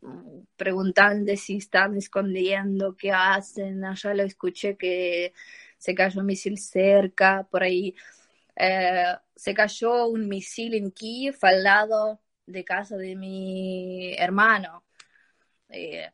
mm, 0.00 0.40
preguntando 0.56 1.34
si 1.36 1.58
están 1.58 1.96
escondiendo, 1.96 2.96
qué 2.96 3.12
hacen. 3.12 3.84
Allá 3.84 4.14
lo 4.14 4.24
escuché 4.24 4.76
que 4.76 5.34
se 5.78 5.94
cayó 5.94 6.20
un 6.20 6.26
misil 6.26 6.58
cerca, 6.58 7.46
por 7.50 7.62
ahí. 7.62 7.94
Eh, 8.56 9.16
se 9.36 9.54
cayó 9.54 10.06
un 10.08 10.28
misil 10.28 10.74
en 10.74 10.90
Kiev 10.92 11.38
al 11.42 11.62
lado 11.64 12.20
de 12.52 12.64
casa 12.64 12.96
de 12.96 13.16
mi 13.16 14.14
hermano. 14.14 14.84
Eh, 15.68 16.10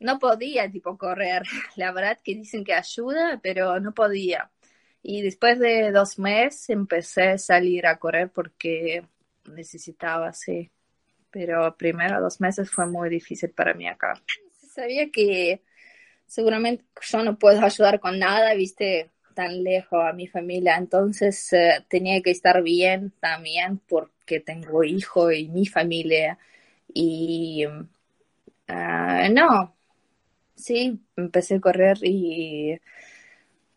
no 0.00 0.18
podía 0.18 0.70
tipo 0.70 0.98
correr. 0.98 1.42
La 1.76 1.92
verdad 1.92 2.18
que 2.22 2.34
dicen 2.34 2.64
que 2.64 2.74
ayuda, 2.74 3.40
pero 3.42 3.80
no 3.80 3.94
podía. 3.94 4.50
Y 5.02 5.22
después 5.22 5.58
de 5.58 5.90
dos 5.90 6.18
meses 6.18 6.70
empecé 6.70 7.30
a 7.30 7.38
salir 7.38 7.86
a 7.86 7.98
correr 7.98 8.30
porque 8.30 9.04
necesitaba, 9.50 10.32
sí. 10.32 10.70
Pero 11.30 11.76
primero 11.76 12.20
dos 12.20 12.40
meses 12.40 12.70
fue 12.70 12.86
muy 12.86 13.08
difícil 13.08 13.50
para 13.50 13.74
mí 13.74 13.88
acá. 13.88 14.14
Sabía 14.74 15.10
que 15.10 15.62
seguramente 16.26 16.84
yo 17.00 17.22
no 17.24 17.38
puedo 17.38 17.60
ayudar 17.64 18.00
con 18.00 18.18
nada, 18.18 18.54
viste, 18.54 19.10
tan 19.34 19.62
lejos 19.62 20.04
a 20.04 20.12
mi 20.12 20.26
familia. 20.26 20.76
Entonces 20.76 21.50
uh, 21.52 21.82
tenía 21.88 22.22
que 22.22 22.30
estar 22.30 22.62
bien 22.62 23.12
también 23.20 23.78
porque 24.32 24.40
tengo 24.40 24.82
hijo 24.84 25.30
y 25.32 25.48
mi 25.48 25.66
familia. 25.66 26.38
Y 26.94 27.66
uh, 27.66 29.32
no, 29.32 29.76
sí, 30.54 31.00
empecé 31.16 31.56
a 31.56 31.60
correr 31.60 31.98
y 32.02 32.80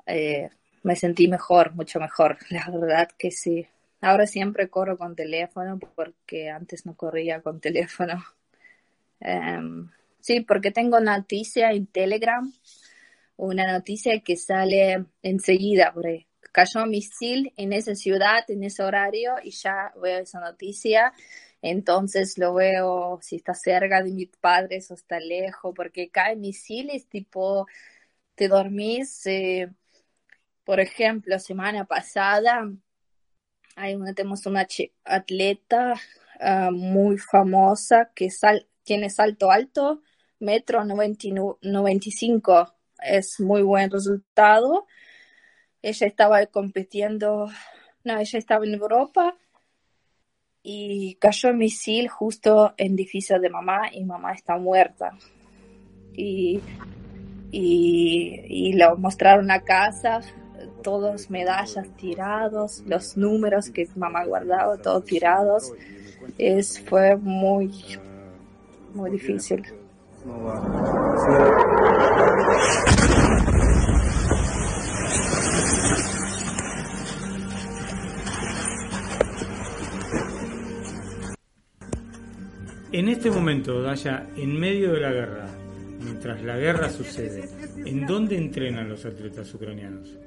eh, 0.05 0.49
me 0.83 0.95
sentí 0.95 1.27
mejor, 1.27 1.73
mucho 1.73 1.99
mejor, 1.99 2.37
la 2.49 2.69
verdad 2.69 3.09
que 3.17 3.31
sí. 3.31 3.67
Ahora 4.01 4.27
siempre 4.27 4.69
corro 4.69 4.97
con 4.97 5.15
teléfono 5.15 5.79
porque 5.95 6.49
antes 6.49 6.85
no 6.85 6.95
corría 6.95 7.41
con 7.41 7.59
teléfono. 7.59 8.23
Um, 9.19 9.89
sí, 10.19 10.41
porque 10.41 10.71
tengo 10.71 10.99
noticia 10.99 11.71
en 11.71 11.87
Telegram, 11.87 12.51
una 13.37 13.71
noticia 13.71 14.21
que 14.21 14.37
sale 14.37 15.05
enseguida, 15.23 15.91
porque 15.93 16.27
cayó 16.55 16.83
un 16.83 16.91
misil 16.91 17.53
en 17.57 17.73
esa 17.73 17.95
ciudad, 17.95 18.43
en 18.49 18.63
ese 18.63 18.83
horario, 18.83 19.35
y 19.43 19.51
ya 19.51 19.93
veo 20.01 20.19
esa 20.19 20.39
noticia 20.41 21.13
entonces 21.61 22.37
lo 22.37 22.53
veo 22.53 23.19
si 23.21 23.37
está 23.37 23.53
cerca 23.55 24.03
de 24.03 24.11
mis 24.11 24.29
padres 24.39 24.91
o 24.91 24.93
está 24.93 25.19
lejos, 25.19 25.73
porque 25.75 26.09
caen 26.11 26.41
misiles 26.41 27.07
tipo, 27.09 27.65
te 28.35 28.47
dormís, 28.49 29.25
eh, 29.27 29.69
por 30.65 30.79
ejemplo, 30.81 31.39
semana 31.39 31.85
pasada, 31.85 32.67
hay 33.75 33.95
una, 33.95 34.13
tenemos 34.13 34.45
una 34.45 34.67
atleta 35.03 35.93
ah, 36.39 36.69
muy 36.71 37.17
famosa 37.17 38.11
que 38.15 38.29
sal- 38.31 38.67
tiene 38.83 39.09
salto 39.09 39.51
alto, 39.51 40.01
metro 40.39 40.85
99 40.85 41.57
95, 41.61 42.73
es 43.03 43.39
muy 43.39 43.61
buen 43.61 43.89
resultado. 43.91 44.85
Ella 45.85 46.07
estaba 46.07 46.43
compitiendo, 46.47 47.47
no, 48.03 48.17
ella 48.17 48.39
estaba 48.39 48.65
en 48.65 48.73
Europa 48.73 49.35
y 50.63 51.13
cayó 51.21 51.49
un 51.51 51.59
misil 51.59 52.09
justo 52.09 52.73
en 52.75 52.93
edificio 52.93 53.39
de 53.39 53.51
mamá 53.51 53.93
y 53.93 54.03
mamá 54.03 54.33
está 54.33 54.57
muerta. 54.57 55.11
Y, 56.11 56.59
y, 57.51 58.41
y 58.47 58.73
lo 58.73 58.97
mostraron 58.97 59.51
a 59.51 59.61
casa, 59.61 60.21
todos 60.81 61.29
medallas 61.29 61.87
tirados, 61.97 62.81
los 62.87 63.15
números 63.15 63.69
que 63.69 63.87
mamá 63.95 64.25
guardaba, 64.25 64.77
todos 64.77 65.05
tirados. 65.05 65.71
Es, 66.39 66.81
fue 66.81 67.15
muy, 67.15 67.71
muy 68.91 69.11
difícil. 69.11 69.63
En 82.97 83.09
este 83.09 83.29
momento, 83.29 83.81
Daya, 83.81 84.25
en 84.37 84.57
medio 84.57 84.93
de 84.93 85.01
la 85.01 85.11
guerra, 85.11 85.47
mientras 85.99 86.41
la 86.41 86.55
guerra 86.55 86.89
sucede, 86.89 87.49
¿en 87.85 88.07
dónde 88.07 88.37
entrenan 88.37 88.87
los 88.87 89.05
atletas 89.05 89.53
ucranianos? 89.53 90.17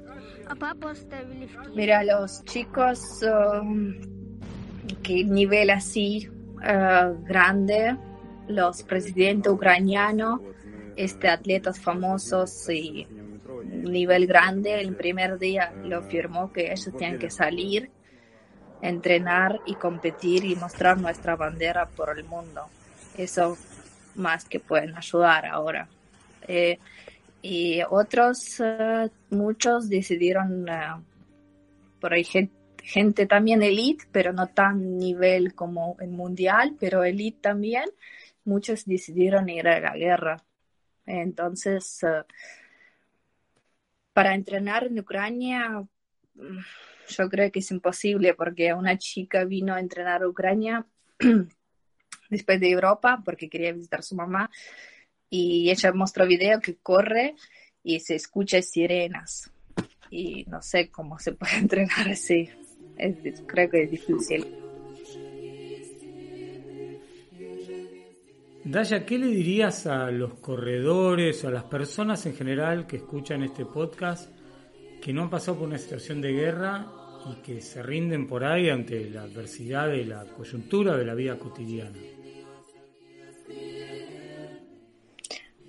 Mira, 1.75 2.03
los 2.03 2.45
chicos 2.45 3.23
um, 3.23 3.95
que 5.01 5.23
nivel 5.23 5.71
así 5.71 6.29
uh, 6.57 7.25
grande, 7.25 7.97
los 8.47 8.83
presidentes 8.83 9.51
ucranianos, 9.51 10.39
este 10.95 11.27
atletas 11.27 11.79
famosos 11.79 12.69
y 12.69 13.07
nivel 13.65 14.27
grande, 14.27 14.79
el 14.79 14.95
primer 14.95 15.39
día 15.39 15.73
lo 15.83 16.03
firmó 16.03 16.53
que 16.53 16.71
ellos 16.71 16.91
tienen 16.99 17.17
que 17.17 17.31
salir, 17.31 17.89
entrenar 18.81 19.59
y 19.65 19.75
competir 19.75 20.45
y 20.45 20.55
mostrar 20.55 20.97
nuestra 20.99 21.35
bandera 21.35 21.87
por 21.87 22.17
el 22.17 22.23
mundo. 22.25 22.67
Eso 23.17 23.57
más 24.15 24.45
que 24.45 24.59
pueden 24.59 24.95
ayudar 24.95 25.45
ahora. 25.45 25.87
Eh, 26.47 26.79
y 27.41 27.81
otros, 27.89 28.59
eh, 28.59 29.09
muchos 29.29 29.89
decidieron, 29.89 30.67
eh, 30.69 30.95
por 31.99 32.13
ahí 32.13 32.23
gen- 32.23 32.51
gente 32.81 33.25
también 33.25 33.61
elite, 33.61 34.05
pero 34.11 34.33
no 34.33 34.47
tan 34.47 34.97
nivel 34.97 35.53
como 35.53 35.95
el 35.99 36.09
mundial, 36.09 36.75
pero 36.79 37.03
elite 37.03 37.39
también, 37.41 37.85
muchos 38.45 38.85
decidieron 38.85 39.49
ir 39.49 39.67
a 39.67 39.79
la 39.79 39.95
guerra. 39.95 40.37
Entonces, 41.05 42.01
para 44.13 44.35
entrenar 44.35 44.85
en 44.85 44.99
Ucrania, 44.99 45.83
mm, 46.35 46.59
yo 47.09 47.29
creo 47.29 47.51
que 47.51 47.59
es 47.59 47.71
imposible 47.71 48.33
porque 48.33 48.73
una 48.73 48.97
chica 48.97 49.43
vino 49.45 49.73
a 49.73 49.79
entrenar 49.79 50.23
a 50.23 50.27
Ucrania 50.27 50.85
después 52.29 52.59
de 52.59 52.69
Europa 52.69 53.21
porque 53.23 53.49
quería 53.49 53.73
visitar 53.73 53.99
a 53.99 54.03
su 54.03 54.15
mamá 54.15 54.49
y 55.29 55.69
ella 55.69 55.91
mostró 55.93 56.25
video 56.25 56.59
que 56.59 56.77
corre 56.77 57.35
y 57.83 57.99
se 57.99 58.15
escucha 58.15 58.61
sirenas 58.61 59.51
y 60.09 60.45
no 60.45 60.61
sé 60.61 60.89
cómo 60.89 61.19
se 61.19 61.33
puede 61.33 61.55
entrenar 61.57 62.09
así. 62.09 62.49
Creo 63.47 63.69
que 63.69 63.83
es 63.83 63.91
difícil. 63.91 64.45
Daya, 68.65 69.05
¿qué 69.05 69.17
le 69.17 69.27
dirías 69.27 69.87
a 69.87 70.11
los 70.11 70.35
corredores 70.35 71.43
o 71.43 71.47
a 71.47 71.51
las 71.51 71.63
personas 71.63 72.25
en 72.25 72.35
general 72.35 72.85
que 72.85 72.97
escuchan 72.97 73.41
este 73.41 73.65
podcast 73.65 74.29
que 75.01 75.13
no 75.13 75.23
han 75.23 75.29
pasado 75.29 75.59
por 75.59 75.67
una 75.67 75.77
situación 75.77 76.21
de 76.21 76.31
guerra 76.31 76.87
y 77.29 77.41
que 77.41 77.61
se 77.61 77.83
rinden 77.83 78.27
por 78.27 78.43
ahí 78.43 78.69
ante 78.69 79.09
la 79.09 79.23
adversidad 79.23 79.87
de 79.87 80.05
la 80.05 80.25
coyuntura 80.25 80.95
de 80.97 81.05
la 81.05 81.13
vida 81.15 81.37
cotidiana? 81.37 81.97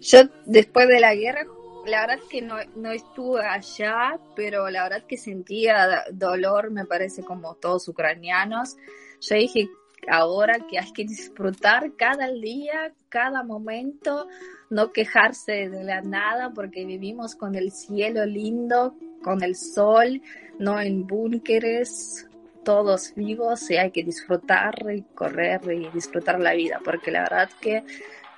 Yo 0.00 0.20
después 0.46 0.88
de 0.88 1.00
la 1.00 1.14
guerra, 1.14 1.44
la 1.86 2.06
verdad 2.06 2.24
que 2.30 2.42
no, 2.42 2.56
no 2.76 2.90
estuve 2.90 3.44
allá, 3.44 4.18
pero 4.34 4.70
la 4.70 4.84
verdad 4.84 5.04
que 5.06 5.16
sentía 5.16 6.04
dolor, 6.12 6.70
me 6.70 6.86
parece 6.86 7.22
como 7.22 7.54
todos 7.54 7.86
ucranianos. 7.88 8.76
Yo 9.20 9.36
dije 9.36 9.68
ahora 10.08 10.66
que 10.68 10.78
hay 10.78 10.92
que 10.92 11.04
disfrutar 11.04 11.92
cada 11.96 12.28
día, 12.28 12.92
cada 13.08 13.42
momento, 13.42 14.26
no 14.70 14.92
quejarse 14.92 15.68
de 15.68 15.84
la 15.84 16.00
nada 16.00 16.52
porque 16.54 16.84
vivimos 16.84 17.34
con 17.34 17.54
el 17.54 17.70
cielo 17.70 18.24
lindo, 18.24 18.94
con 19.22 19.42
el 19.42 19.56
sol, 19.56 20.22
no 20.58 20.80
en 20.80 21.06
búnkeres, 21.06 22.26
todos 22.64 23.14
vivos 23.14 23.70
y 23.70 23.76
hay 23.76 23.90
que 23.90 24.02
disfrutar 24.02 24.74
y 24.94 25.02
correr 25.14 25.60
y 25.72 25.88
disfrutar 25.90 26.38
la 26.40 26.52
vida 26.52 26.80
porque 26.84 27.10
la 27.10 27.22
verdad 27.22 27.48
que 27.60 27.84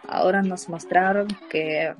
ahora 0.09 0.42
nos 0.42 0.68
mostraron 0.68 1.29
que 1.51 1.95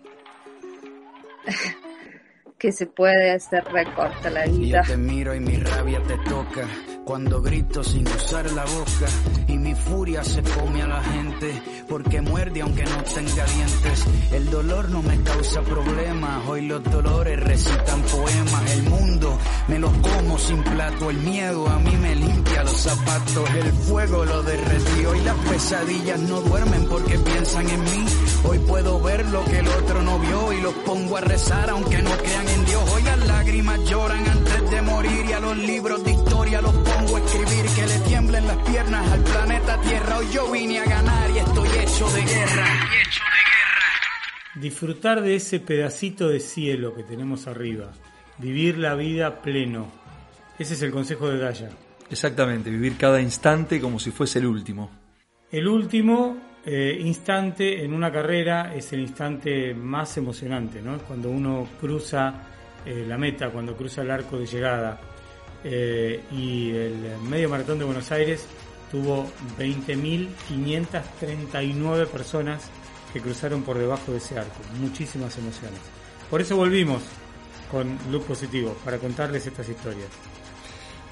que 2.59 2.73
se 2.73 2.87
puede 2.87 3.33
hacer 3.33 3.65
recorta 3.65 4.31
la 4.31 4.47
Y 4.47 4.59
vida. 4.59 4.83
yo 4.83 4.93
te 4.93 4.97
miro 4.97 5.35
y 5.35 5.41
mi 5.41 5.57
rabia 5.57 6.01
te 6.03 6.17
toca 6.29 6.67
cuando 7.05 7.43
grito 7.43 7.83
sin 7.83 8.07
usar 8.07 8.51
la 8.53 8.65
boca 8.65 9.07
y 9.49 9.59
mi 9.59 9.75
furia 9.75 10.23
se 10.23 10.43
come 10.43 10.83
a 10.83 10.87
la 10.87 11.03
gente 11.03 11.63
porque 11.89 12.21
muerde 12.21 12.63
aunque 12.63 12.85
no 12.85 13.03
tenga 13.03 13.45
dientes. 13.45 14.05
El 14.33 14.51
dolor 14.51 14.89
no 14.89 15.03
me 15.03 15.21
causa 15.23 15.63
problemas, 15.63 16.49
hoy 16.49 16.63
los 16.67 16.83
dolores 16.85 17.41
recitan 17.41 18.03
poemas. 18.03 18.73
El 18.73 18.83
mundo 18.85 19.39
me 19.69 19.79
los 19.79 19.93
como 19.93 20.39
sin 20.39 20.63
plato, 20.63 21.11
el 21.11 21.17
miedo 21.19 21.69
a 21.69 21.79
mí 21.79 21.97
me 21.97 22.15
limpia 22.15 22.63
los 22.63 22.77
zapatos, 22.77 23.51
el 23.55 23.73
fuego 23.73 24.25
lo 24.25 24.43
derretió 24.43 25.15
y 25.17 25.21
las 25.23 25.37
pesadillas 25.37 26.21
no 26.21 26.41
duermen 26.41 26.87
porque 26.89 27.19
piensan 27.19 27.69
en 27.69 27.83
mí. 27.83 28.05
Hoy 28.45 28.59
puedo 28.61 29.01
ver 29.01 29.27
lo 29.29 29.45
que 29.45 29.59
el 29.59 29.69
otro 29.69 30.03
no 30.03 30.19
vio 30.19 30.53
y 30.53 30.61
los 30.61 30.75
pongo 30.75 31.17
a 31.17 31.21
rezar 31.21 31.71
aunque 31.71 32.01
no 32.03 32.11
crean 32.11 32.49
en 32.49 32.65
Dios. 32.65 32.83
Hoy 32.95 33.03
las 33.03 33.27
lágrimas 33.27 33.81
lloran 33.85 34.29
antes 34.29 34.71
de 34.71 34.83
morir 34.83 35.27
y 35.29 35.33
a 35.33 35.41
los 35.41 35.57
libros 35.57 36.05
de 36.05 36.13
historia 36.13 36.61
los 36.61 36.75
pongo 36.95 37.17
a 37.17 37.21
escribir 37.21 37.67
que 37.75 37.87
le 37.87 37.99
tiemblen 38.09 38.47
las 38.47 38.57
piernas 38.59 39.13
al 39.13 39.21
planeta 39.23 39.81
Tierra. 39.81 40.19
Hoy 40.19 40.27
yo 40.33 40.51
vine 40.51 40.79
a 40.81 40.85
ganar 40.85 41.31
y 41.31 41.39
estoy 41.39 41.69
hecho 41.69 42.09
de 42.11 42.23
guerra. 42.23 42.67
Disfrutar 44.55 45.23
de 45.23 45.37
ese 45.37 45.61
pedacito 45.61 46.29
de 46.29 46.41
cielo 46.41 46.95
que 46.95 47.03
tenemos 47.03 47.47
arriba, 47.47 47.93
vivir 48.39 48.79
la 48.79 48.95
vida 48.95 49.41
pleno. 49.41 49.91
Ese 50.59 50.75
es 50.75 50.83
el 50.83 50.91
consejo 50.91 51.29
de 51.29 51.39
Daya. 51.39 51.71
Exactamente, 52.11 52.69
vivir 52.71 52.97
cada 52.99 53.21
instante 53.21 53.81
como 53.81 53.99
si 53.99 54.11
fuese 54.11 54.39
el 54.39 54.47
último. 54.47 54.91
El 55.51 55.67
último 55.67 56.37
eh, 56.65 56.99
instante 57.01 57.83
en 57.83 57.95
una 57.95 58.13
carrera 58.13 58.75
es 58.75 58.93
el 58.93 59.01
instante 59.01 59.75
más 59.75 60.17
emocionante, 60.19 60.83
¿no? 60.83 60.99
Cuando 60.99 61.31
uno 61.31 61.67
cruza 61.81 62.35
eh, 62.85 63.05
la 63.09 63.17
meta, 63.17 63.51
cuando 63.51 63.75
cruza 63.75 64.03
el 64.03 64.11
arco 64.11 64.39
de 64.39 64.47
llegada. 64.47 65.01
Eh, 65.65 66.21
y 66.33 66.71
el 66.71 67.19
medio 67.29 67.49
maratón 67.49 67.79
de 67.79 67.85
Buenos 67.85 68.11
Aires 68.13 68.45
tuvo 68.91 69.31
20.539 69.59 72.07
personas 72.09 72.69
que 73.13 73.21
cruzaron 73.21 73.63
por 73.63 73.79
debajo 73.79 74.11
de 74.13 74.19
ese 74.19 74.39
arco. 74.39 74.61
Muchísimas 74.81 75.37
emociones. 75.39 75.81
Por 76.31 76.41
eso 76.41 76.57
volvimos 76.57 77.03
con 77.71 77.99
Look 78.11 78.25
Positivo, 78.27 78.77
para 78.85 78.99
contarles 78.99 79.47
estas 79.47 79.69
historias. 79.69 80.09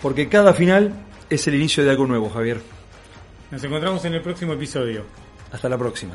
Porque 0.02 0.28
cada 0.28 0.52
final 0.52 0.92
es 1.28 1.46
el 1.46 1.54
inicio 1.54 1.84
de 1.84 1.90
algo 1.90 2.06
nuevo, 2.06 2.28
Javier. 2.28 2.60
Nos 3.50 3.62
encontramos 3.64 4.04
en 4.04 4.14
el 4.14 4.22
próximo 4.22 4.52
episodio. 4.52 5.04
Hasta 5.52 5.68
la 5.68 5.78
próxima. 5.78 6.14